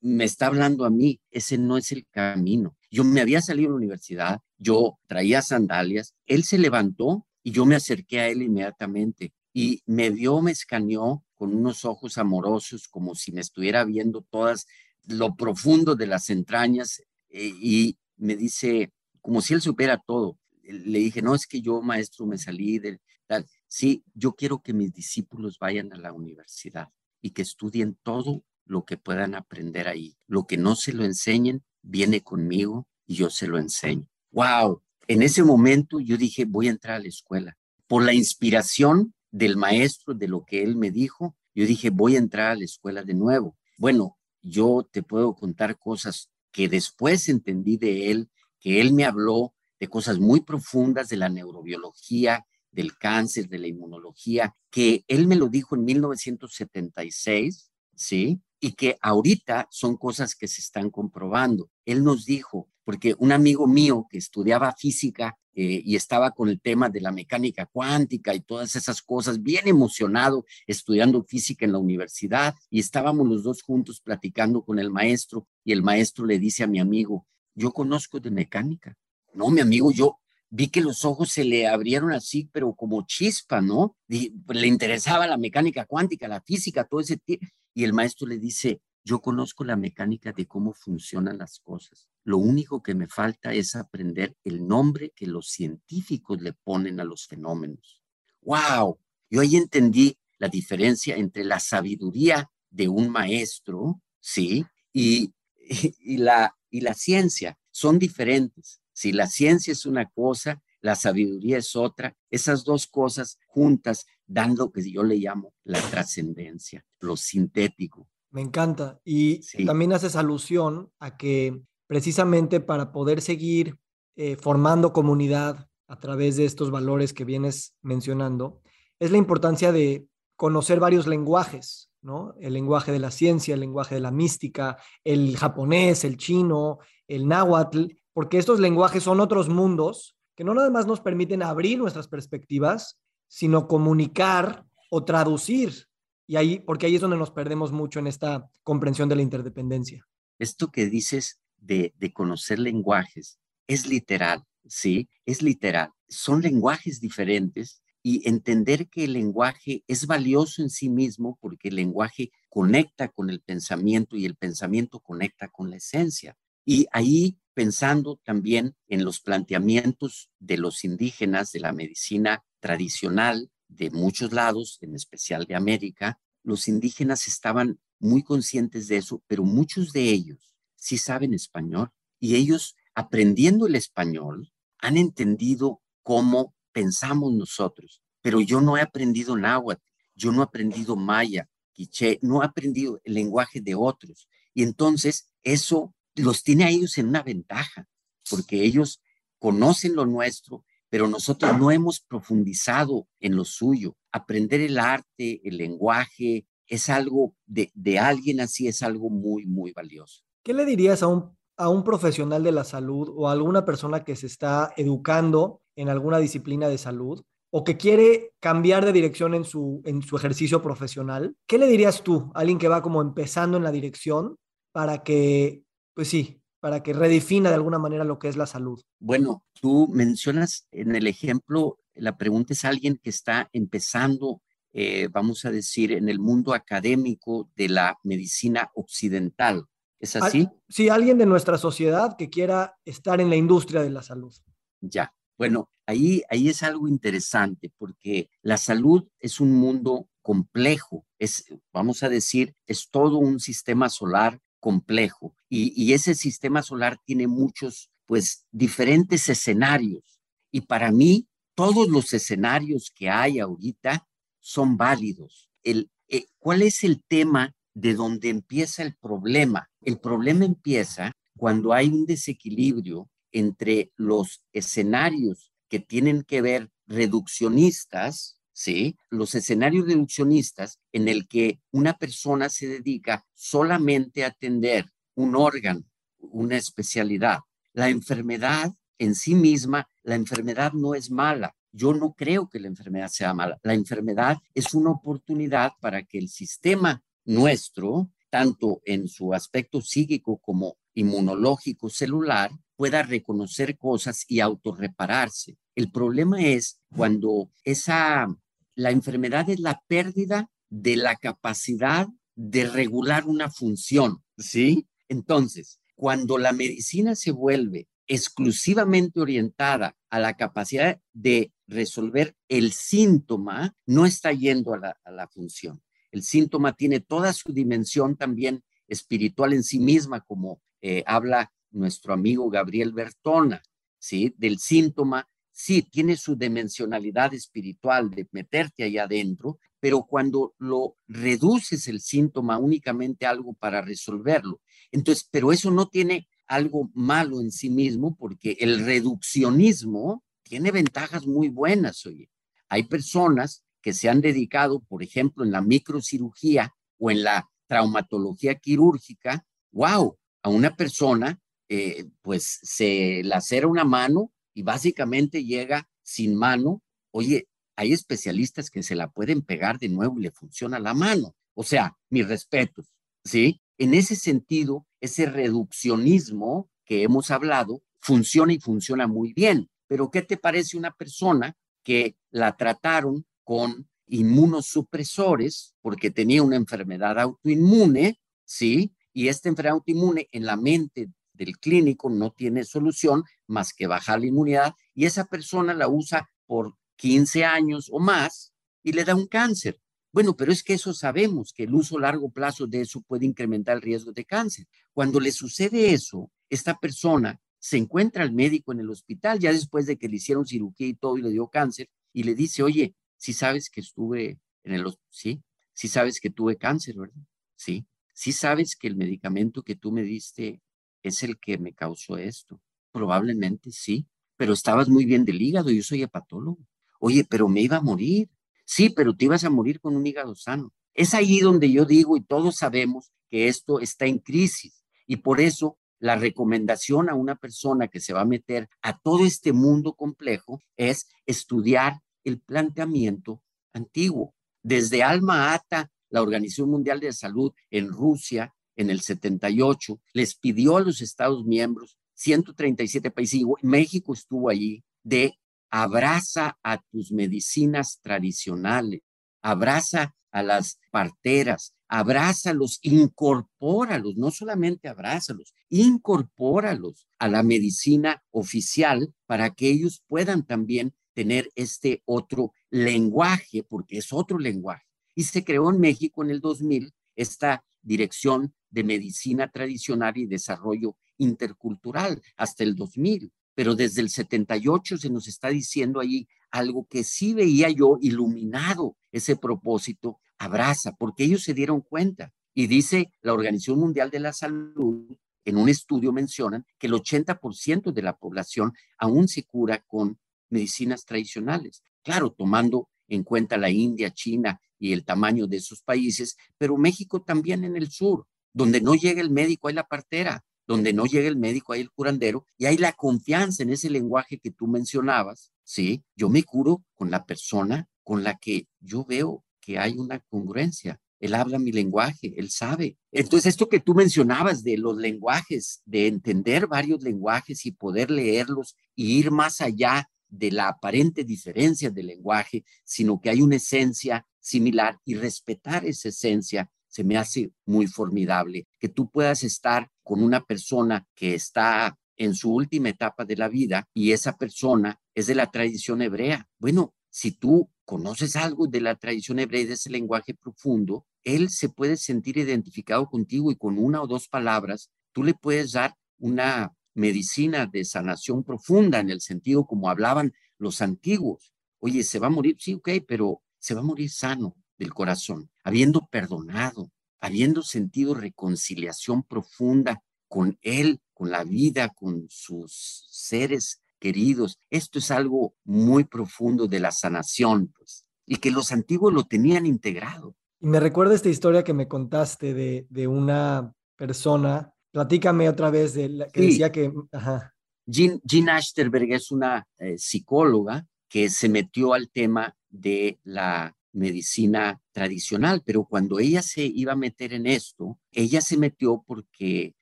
[0.00, 2.76] me, está hablando a mí, ese no es el camino.
[2.90, 7.66] Yo me había salido de la universidad, yo traía sandalias, él se levantó y yo
[7.66, 13.14] me acerqué a él inmediatamente y me vio, me escaneó con unos ojos amorosos, como
[13.14, 14.66] si me estuviera viendo todas
[15.06, 20.38] lo profundo de las entrañas eh, y me dice, como si él supiera todo.
[20.62, 23.46] Le dije, no, es que yo, maestro, me salí del tal.
[23.68, 26.88] Sí, yo quiero que mis discípulos vayan a la universidad
[27.20, 30.16] y que estudien todo lo que puedan aprender ahí.
[30.26, 34.08] Lo que no se lo enseñen, viene conmigo y yo se lo enseño.
[34.32, 34.82] ¡Wow!
[35.06, 37.56] En ese momento yo dije, voy a entrar a la escuela.
[37.86, 42.18] Por la inspiración del maestro, de lo que él me dijo, yo dije, voy a
[42.18, 43.56] entrar a la escuela de nuevo.
[43.76, 49.54] Bueno, yo te puedo contar cosas que después entendí de él, que él me habló
[49.78, 55.36] de cosas muy profundas de la neurobiología, del cáncer, de la inmunología, que él me
[55.36, 58.40] lo dijo en 1976, ¿sí?
[58.58, 61.70] y que ahorita son cosas que se están comprobando.
[61.84, 66.60] Él nos dijo, porque un amigo mío que estudiaba física eh, y estaba con el
[66.60, 71.78] tema de la mecánica cuántica y todas esas cosas, bien emocionado estudiando física en la
[71.78, 76.62] universidad y estábamos los dos juntos platicando con el maestro y el maestro le dice
[76.62, 78.96] a mi amigo, yo conozco de mecánica.
[79.34, 83.60] No, mi amigo, yo vi que los ojos se le abrieron así, pero como chispa,
[83.60, 83.96] ¿no?
[84.06, 87.44] le interesaba la mecánica cuántica, la física, todo ese tipo.
[87.74, 92.08] Y el maestro le dice, yo conozco la mecánica de cómo funcionan las cosas.
[92.24, 97.04] Lo único que me falta es aprender el nombre que los científicos le ponen a
[97.04, 98.02] los fenómenos.
[98.42, 98.98] ¡Wow!
[99.30, 104.66] Yo ahí entendí la diferencia entre la sabiduría de un maestro, ¿sí?
[104.92, 105.32] Y,
[106.00, 107.56] y, la, y la ciencia.
[107.70, 108.80] Son diferentes.
[108.92, 112.16] Si la ciencia es una cosa, la sabiduría es otra.
[112.28, 118.08] Esas dos cosas juntas dan lo que yo le llamo la trascendencia, lo sintético.
[118.30, 119.00] Me encanta.
[119.04, 123.78] Y también haces alusión a que precisamente para poder seguir
[124.16, 128.60] eh, formando comunidad a través de estos valores que vienes mencionando,
[128.98, 132.34] es la importancia de conocer varios lenguajes, ¿no?
[132.40, 137.28] El lenguaje de la ciencia, el lenguaje de la mística, el japonés, el chino, el
[137.28, 142.08] náhuatl, porque estos lenguajes son otros mundos que no nada más nos permiten abrir nuestras
[142.08, 145.86] perspectivas, sino comunicar o traducir.
[146.26, 150.06] Y ahí, porque ahí es donde nos perdemos mucho en esta comprensión de la interdependencia.
[150.38, 155.08] Esto que dices de, de conocer lenguajes es literal, ¿sí?
[155.24, 155.90] Es literal.
[156.08, 161.76] Son lenguajes diferentes y entender que el lenguaje es valioso en sí mismo porque el
[161.76, 166.36] lenguaje conecta con el pensamiento y el pensamiento conecta con la esencia.
[166.64, 173.90] Y ahí pensando también en los planteamientos de los indígenas de la medicina tradicional de
[173.90, 179.92] muchos lados, en especial de América, los indígenas estaban muy conscientes de eso, pero muchos
[179.92, 188.02] de ellos sí saben español y ellos aprendiendo el español han entendido cómo pensamos nosotros.
[188.20, 189.82] Pero yo no he aprendido náhuatl,
[190.14, 194.28] yo no he aprendido maya, quiché, no he aprendido el lenguaje de otros.
[194.54, 197.88] Y entonces eso los tiene a ellos en una ventaja,
[198.28, 199.00] porque ellos
[199.38, 203.96] conocen lo nuestro, pero nosotros no hemos profundizado en lo suyo.
[204.12, 210.22] Aprender el arte, el lenguaje, es algo de, alguien así, es algo muy, muy valioso.
[210.44, 214.04] ¿Qué le dirías a un, a un profesional de la salud o a alguna persona
[214.04, 219.34] que se está educando en alguna disciplina de salud o que quiere cambiar de dirección
[219.34, 223.00] en su, en su ejercicio profesional, ¿qué le dirías tú a alguien que va como
[223.00, 224.36] empezando en la dirección
[224.72, 225.62] para que,
[225.94, 228.82] pues sí, para que redefina de alguna manera lo que es la salud?
[228.98, 235.44] Bueno, tú mencionas en el ejemplo, la pregunta es alguien que está empezando, eh, vamos
[235.44, 239.66] a decir, en el mundo académico de la medicina occidental.
[240.00, 240.48] ¿Es así?
[240.68, 244.34] Sí, alguien de nuestra sociedad que quiera estar en la industria de la salud.
[244.80, 251.44] Ya, bueno, ahí, ahí es algo interesante porque la salud es un mundo complejo, es,
[251.72, 257.88] vamos a decir, es todo un sistema solar complejo y, ese sistema solar tiene muchos,
[258.04, 260.02] pues, diferentes escenarios.
[260.50, 264.08] Y para mí, todos los escenarios que hay ahorita
[264.40, 265.48] son válidos.
[265.62, 269.70] El, eh, ¿Cuál es el tema de donde empieza el problema?
[269.82, 278.35] El problema empieza cuando hay un desequilibrio entre los escenarios que tienen que ver reduccionistas,
[278.56, 278.96] ¿sí?
[279.10, 285.84] Los escenarios reduccionistas en el que una persona se dedica solamente a atender un órgano,
[286.18, 287.40] una especialidad.
[287.74, 291.54] La enfermedad en sí misma, la enfermedad no es mala.
[291.70, 293.58] Yo no creo que la enfermedad sea mala.
[293.62, 300.38] La enfermedad es una oportunidad para que el sistema nuestro, tanto en su aspecto psíquico
[300.38, 305.58] como inmunológico celular, pueda reconocer cosas y autorrepararse.
[305.74, 308.26] El problema es cuando esa,
[308.76, 314.86] la enfermedad es la pérdida de la capacidad de regular una función, ¿sí?
[315.08, 323.74] Entonces, cuando la medicina se vuelve exclusivamente orientada a la capacidad de resolver el síntoma,
[323.86, 325.82] no está yendo a la, función.
[326.12, 332.12] El síntoma tiene toda su dimensión también espiritual en sí misma, como eh, habla nuestro
[332.12, 333.62] amigo Gabriel Bertona,
[333.98, 334.34] ¿sí?
[334.36, 341.88] Del síntoma, sí, tiene su dimensionalidad espiritual de meterte allá adentro, pero cuando lo reduces
[341.88, 344.60] el síntoma únicamente algo para resolverlo,
[344.92, 351.26] entonces, pero eso no tiene algo malo en sí mismo porque el reduccionismo tiene ventajas
[351.26, 352.28] muy buenas, oye.
[352.68, 358.56] Hay personas que se han dedicado, por ejemplo, en la microcirugía o en la traumatología
[358.56, 366.34] quirúrgica, wow, a una persona eh, pues se lacera una mano y básicamente llega sin
[366.34, 366.82] mano.
[367.10, 371.36] Oye, hay especialistas que se la pueden pegar de nuevo y le funciona la mano.
[371.52, 372.86] O sea, mis respetos,
[373.22, 373.60] ¿sí?
[373.76, 379.68] En ese sentido, ese reduccionismo que hemos hablado funciona y funciona muy bien.
[379.88, 387.18] Pero ¿qué te parece una persona que la trataron con inmunosupresores porque tenía una enfermedad
[387.18, 388.94] autoinmune, ¿sí?
[389.12, 394.20] Y esta enfermedad autoinmune en la mente del clínico no tiene solución más que bajar
[394.20, 399.14] la inmunidad y esa persona la usa por 15 años o más y le da
[399.14, 399.80] un cáncer.
[400.12, 403.26] Bueno, pero es que eso sabemos, que el uso a largo plazo de eso puede
[403.26, 404.66] incrementar el riesgo de cáncer.
[404.92, 409.86] Cuando le sucede eso, esta persona se encuentra al médico en el hospital, ya después
[409.86, 412.94] de que le hicieron cirugía y todo y le dio cáncer, y le dice, oye,
[413.16, 415.42] si sabes que estuve en el hospital, sí,
[415.74, 417.22] si sabes que tuve cáncer, ¿verdad?
[417.56, 420.62] Sí, si sabes que el medicamento que tú me diste
[421.08, 422.60] es el que me causó esto.
[422.92, 426.66] Probablemente sí, pero estabas muy bien del hígado, yo soy hepatólogo.
[427.00, 428.28] Oye, pero me iba a morir.
[428.64, 430.72] Sí, pero te ibas a morir con un hígado sano.
[430.94, 435.40] Es ahí donde yo digo y todos sabemos que esto está en crisis y por
[435.40, 439.94] eso la recomendación a una persona que se va a meter a todo este mundo
[439.94, 443.42] complejo es estudiar el planteamiento
[443.72, 444.34] antiguo.
[444.62, 450.76] Desde Alma Ata, la Organización Mundial de Salud en Rusia, en el 78, les pidió
[450.76, 455.38] a los Estados miembros, 137 países, México estuvo allí, de
[455.70, 459.00] abraza a tus medicinas tradicionales,
[459.42, 469.50] abraza a las parteras, abrázalos, incorpóralos, no solamente abrázalos, incorpóralos a la medicina oficial para
[469.50, 474.84] que ellos puedan también tener este otro lenguaje, porque es otro lenguaje.
[475.14, 480.96] Y se creó en México en el 2000 esta Dirección de Medicina Tradicional y Desarrollo
[481.16, 483.32] Intercultural hasta el 2000.
[483.54, 488.98] Pero desde el 78 se nos está diciendo ahí algo que sí veía yo iluminado
[489.10, 492.34] ese propósito, abraza, porque ellos se dieron cuenta.
[492.52, 495.16] Y dice la Organización Mundial de la Salud,
[495.46, 500.18] en un estudio mencionan que el 80% de la población aún se cura con
[500.50, 501.82] medicinas tradicionales.
[502.02, 507.22] Claro, tomando en cuenta la India, China y el tamaño de esos países, pero México
[507.22, 508.26] también en el sur,
[508.56, 511.90] donde no llega el médico, hay la partera, donde no llega el médico, hay el
[511.90, 516.02] curandero, y hay la confianza en ese lenguaje que tú mencionabas, ¿sí?
[516.16, 520.98] Yo me curo con la persona con la que yo veo que hay una congruencia.
[521.20, 522.96] Él habla mi lenguaje, él sabe.
[523.12, 528.74] Entonces, esto que tú mencionabas de los lenguajes, de entender varios lenguajes y poder leerlos
[528.94, 534.26] y ir más allá de la aparente diferencia del lenguaje, sino que hay una esencia
[534.40, 538.66] similar y respetar esa esencia se me hace muy formidable.
[538.78, 543.48] Que tú puedas estar con una persona que está en su última etapa de la
[543.48, 546.48] vida y esa persona es de la tradición hebrea.
[546.58, 551.50] Bueno, si tú conoces algo de la tradición hebrea y de ese lenguaje profundo, él
[551.50, 555.94] se puede sentir identificado contigo y con una o dos palabras tú le puedes dar
[556.18, 561.52] una medicina de sanación profunda en el sentido como hablaban los antiguos.
[561.78, 565.50] Oye, se va a morir, sí, ok, pero se va a morir sano del corazón,
[565.64, 574.58] habiendo perdonado, habiendo sentido reconciliación profunda con él, con la vida, con sus seres queridos.
[574.70, 579.66] Esto es algo muy profundo de la sanación, pues, y que los antiguos lo tenían
[579.66, 580.34] integrado.
[580.60, 584.72] Y me recuerda esta historia que me contaste de, de una persona.
[584.90, 586.92] Platícame otra vez de la que decía que...
[587.12, 587.54] Ajá.
[587.88, 594.80] Jean, Jean Ashterberg es una eh, psicóloga que se metió al tema de la medicina
[594.92, 599.74] tradicional, pero cuando ella se iba a meter en esto, ella se metió porque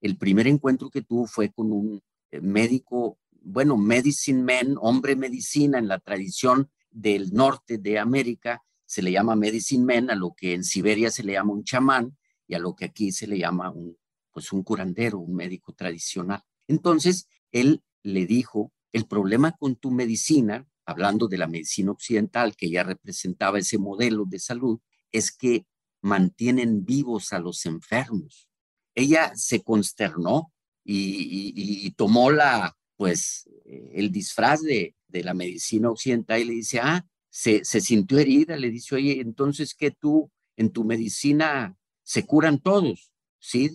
[0.00, 5.78] el primer encuentro que tuvo fue con un eh, médico bueno, medicine man, hombre medicina
[5.78, 10.54] en la tradición del norte de América, se le llama medicine man, a lo que
[10.54, 13.70] en Siberia se le llama un chamán y a lo que aquí se le llama
[13.70, 13.96] un,
[14.32, 16.42] pues un curandero, un médico tradicional.
[16.68, 22.70] Entonces, él le dijo, el problema con tu medicina, hablando de la medicina occidental, que
[22.70, 24.80] ya representaba ese modelo de salud,
[25.12, 25.66] es que
[26.02, 28.48] mantienen vivos a los enfermos.
[28.94, 30.52] Ella se consternó
[30.84, 36.80] y tomó la, pues eh, el disfraz de, de, la medicina occidental y le dice,
[36.80, 42.60] ah, se, sintió herida, le dice, oye, entonces que tú en tu medicina se curan
[42.60, 43.12] todos.
[43.38, 43.70] Sí,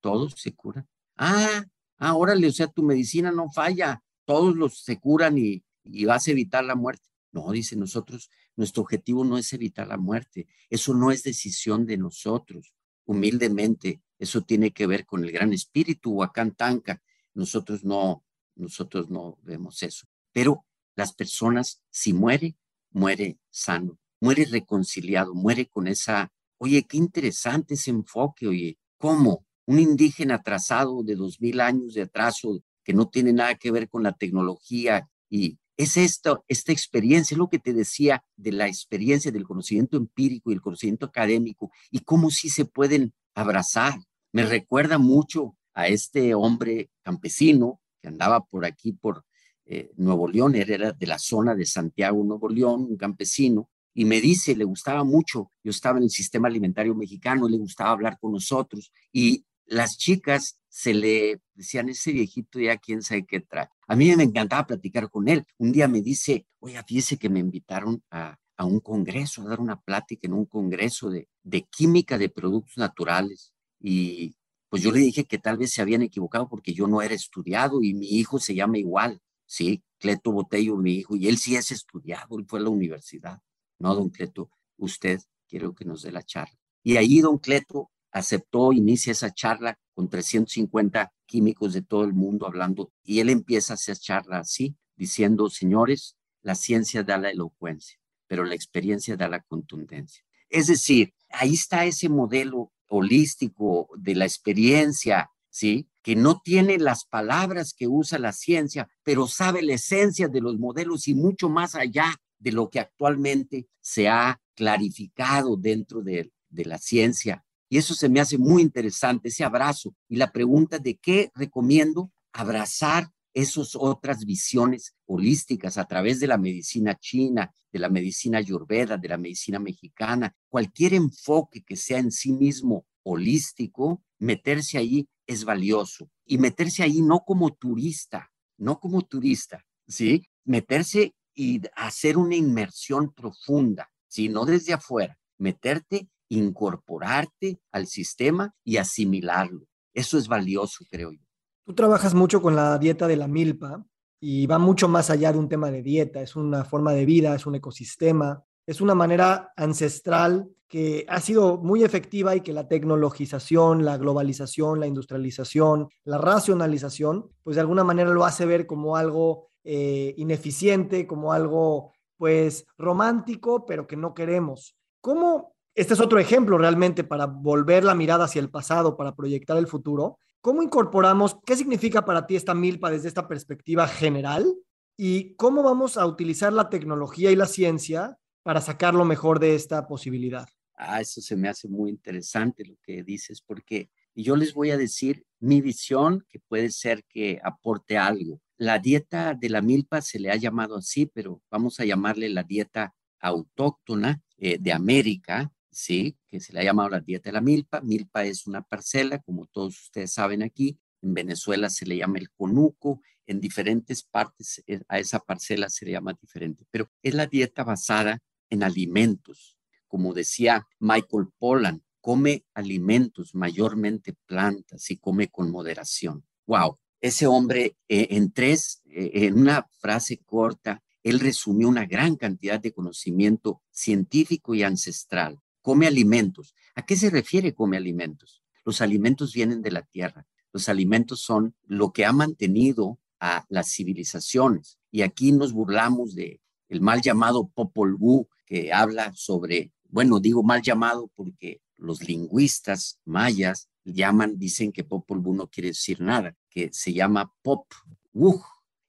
[0.00, 0.88] todos se curan.
[1.16, 1.64] Ah,
[1.98, 6.28] ah, órale, o sea, tu medicina no falla, todos los se curan y, y vas
[6.28, 7.08] a evitar la muerte.
[7.32, 11.96] No, dice nosotros, nuestro objetivo no es evitar la muerte, eso no es decisión de
[11.96, 12.74] nosotros,
[13.06, 17.02] humildemente, eso tiene que ver con el gran espíritu, Huacán Tanca.
[17.34, 18.24] Nosotros no,
[18.54, 20.06] nosotros no vemos eso.
[20.32, 20.64] Pero
[20.94, 22.56] las personas, si muere,
[22.90, 29.46] muere sano, muere reconciliado, muere con esa, oye, qué interesante ese enfoque, oye, ¿cómo?
[29.66, 33.88] Un indígena atrasado de dos mil años de atraso que no tiene nada que ver
[33.88, 38.68] con la tecnología y es esto, esta experiencia, es lo que te decía de la
[38.68, 43.94] experiencia del conocimiento empírico y el conocimiento académico y cómo sí se pueden abrazar.
[44.32, 49.24] Me recuerda mucho a este hombre campesino que andaba por aquí, por
[49.64, 54.20] eh, Nuevo León, era de la zona de Santiago, Nuevo León, un campesino, y me
[54.20, 58.32] dice, le gustaba mucho, yo estaba en el sistema alimentario mexicano, le gustaba hablar con
[58.32, 63.68] nosotros, y las chicas se le decían, ese viejito ya quién sabe qué trae.
[63.88, 65.44] A mí me encantaba platicar con él.
[65.58, 69.60] Un día me dice, oye, fíjese que me invitaron a, a un congreso, a dar
[69.60, 73.52] una plática en un congreso de, de química de productos naturales.
[73.80, 74.34] Y
[74.70, 77.82] pues yo le dije que tal vez se habían equivocado porque yo no era estudiado
[77.82, 79.84] y mi hijo se llama igual, ¿sí?
[79.98, 83.40] Cleto Botello, mi hijo, y él sí es estudiado, él fue a la universidad.
[83.78, 86.58] No, don Cleto, usted quiero que nos dé la charla.
[86.82, 92.46] Y ahí don Cleto aceptó, inicia esa charla con 350 químicos de todo el mundo
[92.46, 98.44] hablando, y él empieza esa charla así, diciendo, señores, la ciencia da la elocuencia, pero
[98.44, 100.24] la experiencia da la contundencia.
[100.48, 105.88] Es decir, ahí está ese modelo holístico, de la experiencia, ¿sí?
[106.02, 110.58] Que no tiene las palabras que usa la ciencia, pero sabe la esencia de los
[110.58, 116.64] modelos y mucho más allá de lo que actualmente se ha clarificado dentro de, de
[116.66, 117.44] la ciencia.
[117.72, 119.94] Y eso se me hace muy interesante, ese abrazo.
[120.06, 126.36] Y la pregunta de qué recomiendo abrazar esas otras visiones holísticas a través de la
[126.36, 132.12] medicina china, de la medicina ayurveda, de la medicina mexicana, cualquier enfoque que sea en
[132.12, 136.10] sí mismo holístico, meterse ahí es valioso.
[136.26, 140.26] Y meterse ahí no como turista, no como turista, ¿sí?
[140.44, 144.28] Meterse y hacer una inmersión profunda, ¿sí?
[144.28, 149.66] No desde afuera, meterte, incorporarte al sistema y asimilarlo.
[149.94, 151.20] Eso es valioso, creo yo.
[151.66, 153.84] Tú trabajas mucho con la dieta de la milpa
[154.18, 157.34] y va mucho más allá de un tema de dieta, es una forma de vida,
[157.34, 158.42] es un ecosistema.
[158.64, 164.78] es una manera ancestral que ha sido muy efectiva y que la tecnologización, la globalización,
[164.80, 171.06] la industrialización, la racionalización, pues de alguna manera lo hace ver como algo eh, ineficiente,
[171.06, 174.76] como algo pues romántico, pero que no queremos.
[175.02, 179.56] ¿Cómo, este es otro ejemplo realmente para volver la mirada hacia el pasado, para proyectar
[179.56, 180.18] el futuro?
[180.40, 184.54] ¿Cómo incorporamos, qué significa para ti esta milpa desde esta perspectiva general?
[184.96, 189.54] ¿Y cómo vamos a utilizar la tecnología y la ciencia para sacar lo mejor de
[189.54, 190.46] esta posibilidad?
[190.74, 194.76] Ah, eso se me hace muy interesante lo que dices, porque yo les voy a
[194.76, 198.40] decir mi visión, que puede ser que aporte algo.
[198.58, 202.42] La dieta de la milpa se le ha llamado así, pero vamos a llamarle la
[202.42, 206.16] dieta autóctona eh, de América, ¿sí?
[206.28, 207.80] Que se le ha llamado la dieta de la milpa.
[207.80, 210.78] Milpa es una parcela, como todos ustedes saben aquí.
[211.00, 215.86] En Venezuela se le llama el conuco, en diferentes partes eh, a esa parcela se
[215.86, 218.20] le llama diferente, pero es la dieta basada
[218.50, 219.56] en alimentos,
[219.88, 226.24] como decía Michael Pollan, come alimentos, mayormente plantas y come con moderación.
[226.46, 232.16] Wow, ese hombre eh, en tres, eh, en una frase corta, él resumió una gran
[232.16, 235.40] cantidad de conocimiento científico y ancestral.
[235.62, 236.54] Come alimentos.
[236.74, 238.42] ¿A qué se refiere come alimentos?
[238.64, 240.26] Los alimentos vienen de la tierra.
[240.52, 244.78] Los alimentos son lo que ha mantenido a las civilizaciones.
[244.90, 250.42] Y aquí nos burlamos de el mal llamado Popol Vuh, que habla sobre bueno, digo
[250.42, 256.34] mal llamado porque los lingüistas mayas llaman, dicen que Popol Vuh no quiere decir nada,
[256.48, 257.66] que se llama Pop
[258.10, 258.40] Vuh,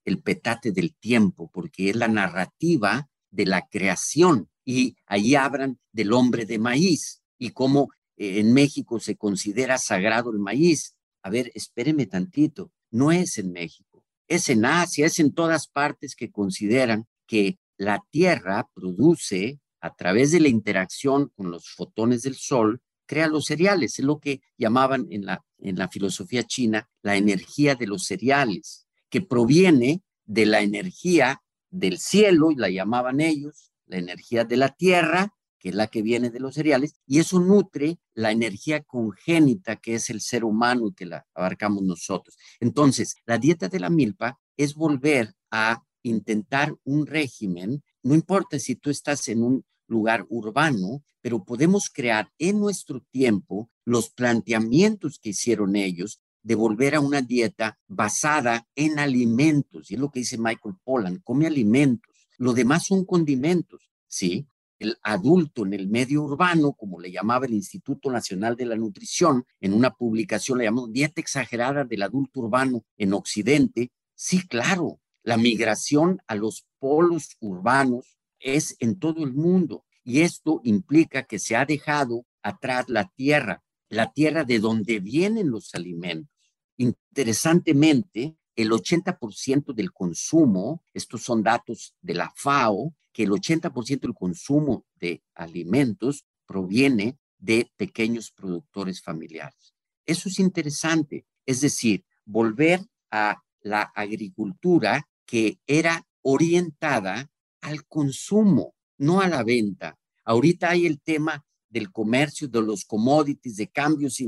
[0.05, 4.49] el petate del tiempo, porque es la narrativa de la creación.
[4.65, 10.31] Y ahí hablan del hombre de maíz y cómo eh, en México se considera sagrado
[10.31, 10.95] el maíz.
[11.21, 16.15] A ver, espéreme tantito, no es en México, es en Asia, es en todas partes
[16.15, 22.35] que consideran que la tierra produce a través de la interacción con los fotones del
[22.35, 23.99] sol, crea los cereales.
[23.99, 28.87] Es lo que llamaban en la, en la filosofía china la energía de los cereales,
[29.09, 34.69] que proviene de la energía del cielo, y la llamaban ellos, la energía de la
[34.69, 39.77] tierra, que es la que viene de los cereales, y eso nutre la energía congénita
[39.77, 42.37] que es el ser humano y que la abarcamos nosotros.
[42.59, 48.75] Entonces, la dieta de la milpa es volver a intentar un régimen, no importa si
[48.75, 55.29] tú estás en un lugar urbano, pero podemos crear en nuestro tiempo los planteamientos que
[55.29, 59.89] hicieron ellos de volver a una dieta basada en alimentos.
[59.89, 62.12] Y es lo que dice Michael Pollan, come alimentos.
[62.37, 64.47] Lo demás son condimentos, ¿sí?
[64.79, 69.45] El adulto en el medio urbano, como le llamaba el Instituto Nacional de la Nutrición,
[69.61, 73.91] en una publicación le llamó dieta exagerada del adulto urbano en Occidente.
[74.15, 80.59] Sí, claro, la migración a los polos urbanos es en todo el mundo y esto
[80.63, 86.29] implica que se ha dejado atrás la tierra, la tierra de donde vienen los alimentos.
[86.77, 94.13] Interesantemente, el 80% del consumo, estos son datos de la FAO, que el 80% del
[94.13, 99.73] consumo de alimentos proviene de pequeños productores familiares.
[100.05, 102.81] Eso es interesante, es decir, volver
[103.11, 107.29] a la agricultura que era orientada
[107.61, 109.97] al consumo, no a la venta.
[110.23, 114.21] Ahorita hay el tema del comercio, de los commodities, de cambios.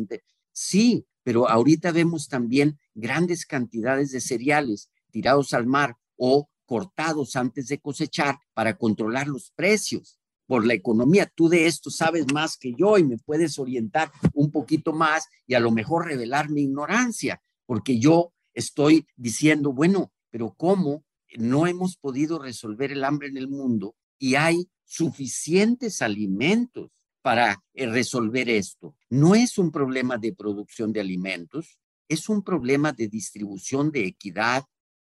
[0.51, 7.67] Sí, pero ahorita vemos también grandes cantidades de cereales tirados al mar o cortados antes
[7.67, 11.26] de cosechar para controlar los precios por la economía.
[11.36, 15.55] Tú de esto sabes más que yo y me puedes orientar un poquito más y
[15.55, 21.05] a lo mejor revelar mi ignorancia, porque yo estoy diciendo, bueno, pero ¿cómo
[21.38, 26.91] no hemos podido resolver el hambre en el mundo y hay suficientes alimentos
[27.26, 28.95] para eh, resolver esto.
[29.09, 34.63] No es un problema de producción de alimentos, es un problema de distribución de equidad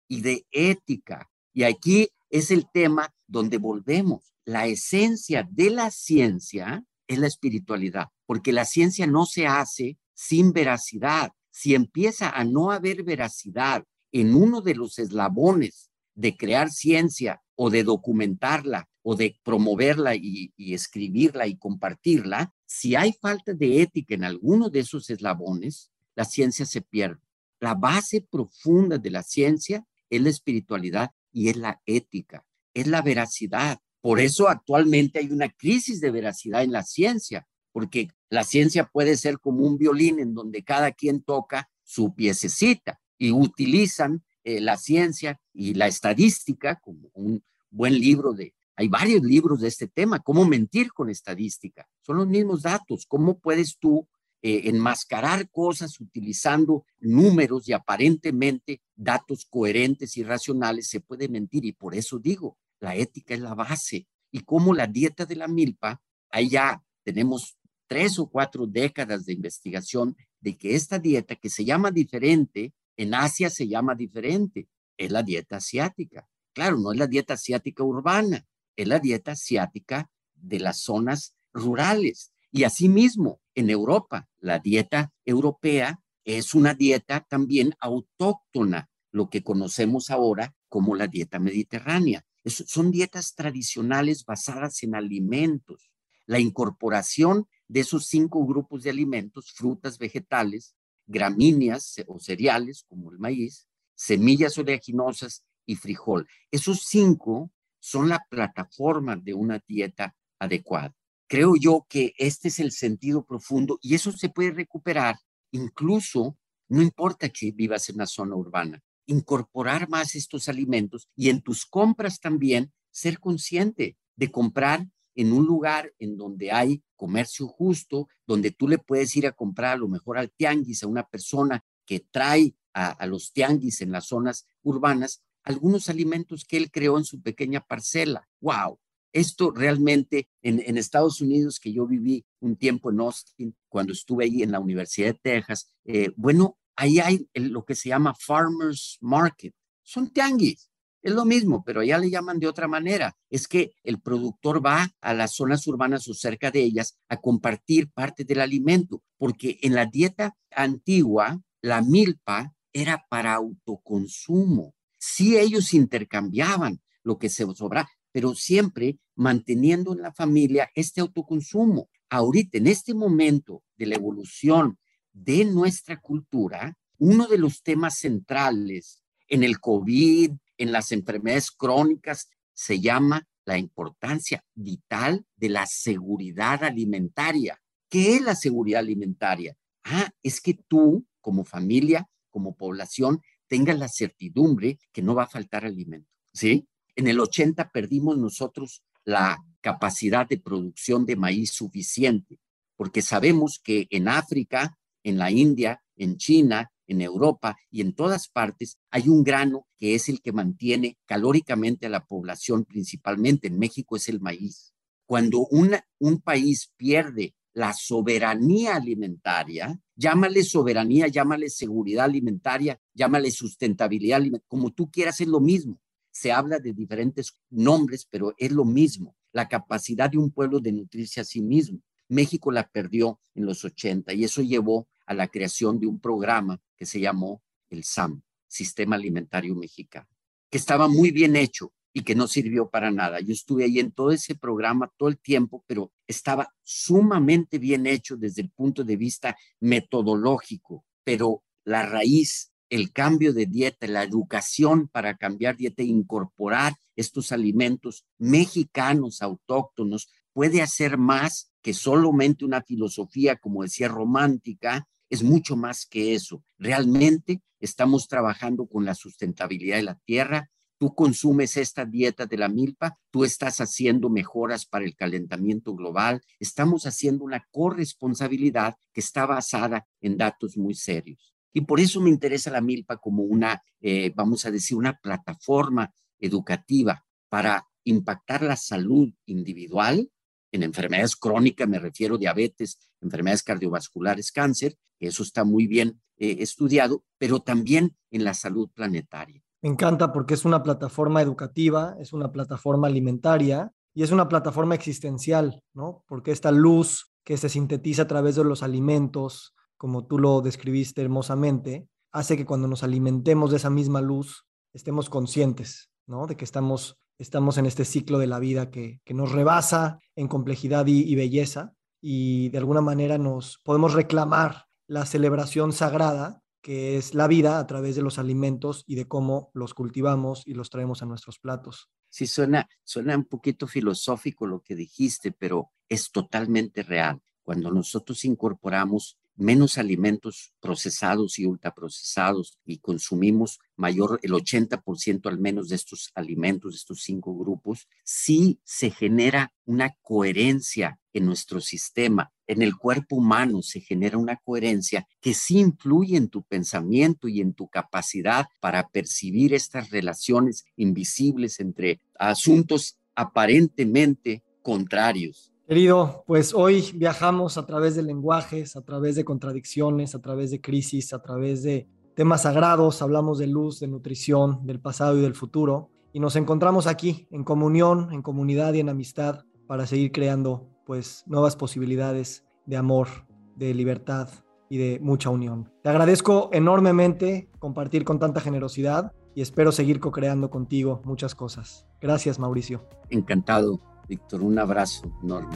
[0.09, 1.31] y de ética.
[1.53, 4.33] Y aquí es el tema donde volvemos.
[4.43, 10.51] La esencia de la ciencia es la espiritualidad, porque la ciencia no se hace sin
[10.51, 11.31] veracidad.
[11.49, 17.69] Si empieza a no haber veracidad en uno de los eslabones de crear ciencia o
[17.69, 24.23] de documentarla o de promoverla y, escribirla y compartirla, si hay falta de ética en
[24.23, 27.21] alguno de esos eslabones, la ciencia se pierde.
[27.59, 33.01] La base profunda de la ciencia es la espiritualidad y es la ética, es la
[33.01, 33.79] veracidad.
[34.01, 39.15] Por eso actualmente hay una crisis de veracidad en la ciencia, porque la ciencia puede
[39.17, 44.77] ser como un violín en donde cada quien toca su piececita y utilizan eh, la
[44.77, 50.21] ciencia y la estadística como un buen libro de Hay varios libros de este tema,
[50.21, 51.87] cómo mentir con estadística.
[52.01, 53.05] Son los mismos datos.
[53.07, 54.07] ¿Cómo puedes tú
[54.41, 60.89] eh, enmascarar cosas utilizando números y aparentemente datos coherentes y racionales?
[60.89, 64.07] Se puede mentir y por eso digo, la ética es la base.
[64.31, 66.01] Y como la dieta de la milpa,
[66.31, 71.63] ahí ya tenemos tres o cuatro décadas de investigación de que esta dieta que se
[71.63, 74.67] llama diferente, en Asia se llama diferente,
[74.97, 76.27] es la dieta asiática.
[76.51, 78.43] Claro, no es la dieta asiática urbana,
[78.75, 82.31] es la dieta asiática de las zonas rurales.
[82.51, 90.09] Y asimismo, en Europa, la dieta europea es una dieta también autóctona, lo que conocemos
[90.09, 92.25] ahora como la dieta mediterránea.
[92.45, 95.91] son dietas tradicionales basadas en alimentos.
[96.25, 103.19] La incorporación de esos cinco grupos de alimentos, frutas, vegetales, gramíneas o cereales como el
[103.19, 106.27] maíz, semillas oleaginosas y frijol.
[106.51, 107.51] Esos cinco
[107.81, 110.95] son la plataforma de una dieta adecuada.
[111.27, 115.17] Creo yo que este es el sentido profundo y eso se puede recuperar
[115.51, 116.37] incluso,
[116.69, 121.65] no importa que vivas en una zona urbana, incorporar más estos alimentos y en tus
[121.65, 128.51] compras también ser consciente de comprar en un lugar en donde hay comercio justo, donde
[128.51, 131.99] tú le puedes ir a comprar a lo mejor al tianguis a una persona que
[131.99, 137.21] trae a, los tianguis en las zonas urbanas algunos alimentos que él creó en su
[137.21, 138.27] pequeña parcela.
[138.39, 138.79] ¡Wow!
[139.13, 144.41] Esto realmente en, Estados Unidos, que yo viví un tiempo en Austin, cuando estuve ahí
[144.41, 149.53] en la Universidad de Texas, eh, bueno, ahí hay lo que se llama farmers market.
[149.83, 150.71] Son tianguis.
[151.01, 153.17] Es lo mismo, pero allá le llaman de otra manera.
[153.29, 157.89] Es que el productor va a las zonas urbanas o cerca de ellas a compartir
[157.89, 164.75] parte del alimento, porque en la dieta antigua, la milpa era para autoconsumo.
[165.03, 171.89] Sí ellos intercambiaban lo que se sobra, pero siempre manteniendo en la familia este autoconsumo.
[172.07, 174.77] Ahorita, en este momento de la evolución
[175.11, 182.29] de nuestra cultura, uno de los temas centrales en el COVID, en las enfermedades crónicas,
[182.53, 187.59] se llama la importancia vital de la seguridad alimentaria.
[187.89, 189.57] ¿Qué es la seguridad alimentaria?
[189.83, 193.19] Ah, es que tú, como familia, como población,
[193.51, 196.69] tengas la certidumbre que no va a faltar alimento, ¿sí?
[196.95, 202.39] En el 80 perdimos nosotros la capacidad de producción de maíz suficiente,
[202.77, 208.29] porque sabemos que en África, en la India, en China, en Europa y en todas
[208.29, 213.59] partes hay un grano que es el que mantiene calóricamente a la población, principalmente en
[213.59, 214.73] México es el maíz.
[215.05, 224.47] Cuando un país pierde la soberanía alimentaria, llámale soberanía, llámale seguridad alimentaria, llámale sustentabilidad alimentaria,
[224.47, 225.79] como tú quieras, es lo mismo.
[226.11, 229.15] Se habla de diferentes nombres, pero es lo mismo.
[229.31, 231.81] La capacidad de un pueblo de nutrirse a sí mismo.
[232.07, 236.61] México la perdió en los 80 y eso llevó a la creación de un programa
[236.75, 240.07] que se llamó el SAM, Sistema Alimentario Mexicano,
[240.49, 243.19] que estaba muy bien hecho y que no sirvió para nada.
[243.19, 248.17] Yo estuve ahí en todo ese programa todo el tiempo, pero estaba sumamente bien hecho
[248.17, 254.87] desde el punto de vista metodológico, pero la raíz, el cambio de dieta, la educación
[254.87, 262.61] para cambiar dieta e incorporar estos alimentos mexicanos autóctonos puede hacer más que solamente una
[262.61, 266.43] filosofía, como decía, romántica, es mucho más que eso.
[266.57, 270.49] Realmente estamos trabajando con la sustentabilidad de la tierra.
[270.81, 276.23] Tú consumes esta dieta de la milpa, tú estás haciendo mejoras para el calentamiento global,
[276.39, 281.35] estamos haciendo una corresponsabilidad que está basada en datos muy serios.
[281.53, 285.93] Y por eso me interesa la milpa como una, eh, vamos a decir, una plataforma
[286.17, 290.09] educativa para impactar la salud individual,
[290.51, 296.37] en enfermedades crónicas, me refiero a diabetes, enfermedades cardiovasculares, cáncer, eso está muy bien eh,
[296.39, 299.43] estudiado, pero también en la salud planetaria.
[299.61, 304.75] Me encanta porque es una plataforma educativa, es una plataforma alimentaria y es una plataforma
[304.75, 306.03] existencial, ¿no?
[306.07, 311.01] Porque esta luz que se sintetiza a través de los alimentos, como tú lo describiste
[311.01, 316.25] hermosamente, hace que cuando nos alimentemos de esa misma luz estemos conscientes, ¿no?
[316.25, 320.87] De que estamos estamos en este ciclo de la vida que, nos rebasa en complejidad
[320.87, 327.27] y, belleza y de alguna manera nos podemos reclamar la celebración sagrada que es la
[327.27, 331.05] vida a través de los alimentos y de cómo los cultivamos y los traemos a
[331.05, 331.89] nuestros platos.
[332.09, 337.21] Sí, suena, suena un poquito filosófico lo que dijiste, pero es totalmente real.
[337.41, 345.69] Cuando nosotros incorporamos menos alimentos procesados y ultraprocesados y consumimos mayor, el 80% al menos
[345.69, 352.31] de estos alimentos, de estos cinco grupos, sí se genera una coherencia en nuestro sistema,
[352.51, 357.39] en el cuerpo humano se genera una coherencia que sí influye en tu pensamiento y
[357.39, 365.53] en tu capacidad para percibir estas relaciones invisibles entre asuntos aparentemente contrarios.
[365.65, 370.59] Querido, pues hoy viajamos a través de lenguajes, a través de contradicciones, a través de
[370.59, 375.35] crisis, a través de temas sagrados, hablamos de luz, de nutrición, del pasado y del
[375.35, 380.67] futuro, y nos encontramos aquí en comunión, en comunidad y en amistad para seguir creando
[380.91, 383.07] pues nuevas posibilidades de amor,
[383.55, 384.27] de libertad
[384.69, 385.71] y de mucha unión.
[385.81, 391.87] Te agradezco enormemente compartir con tanta generosidad y espero seguir co-creando contigo muchas cosas.
[392.01, 392.81] Gracias, Mauricio.
[393.09, 393.79] Encantado,
[394.09, 394.41] Víctor.
[394.41, 395.55] Un abrazo enorme.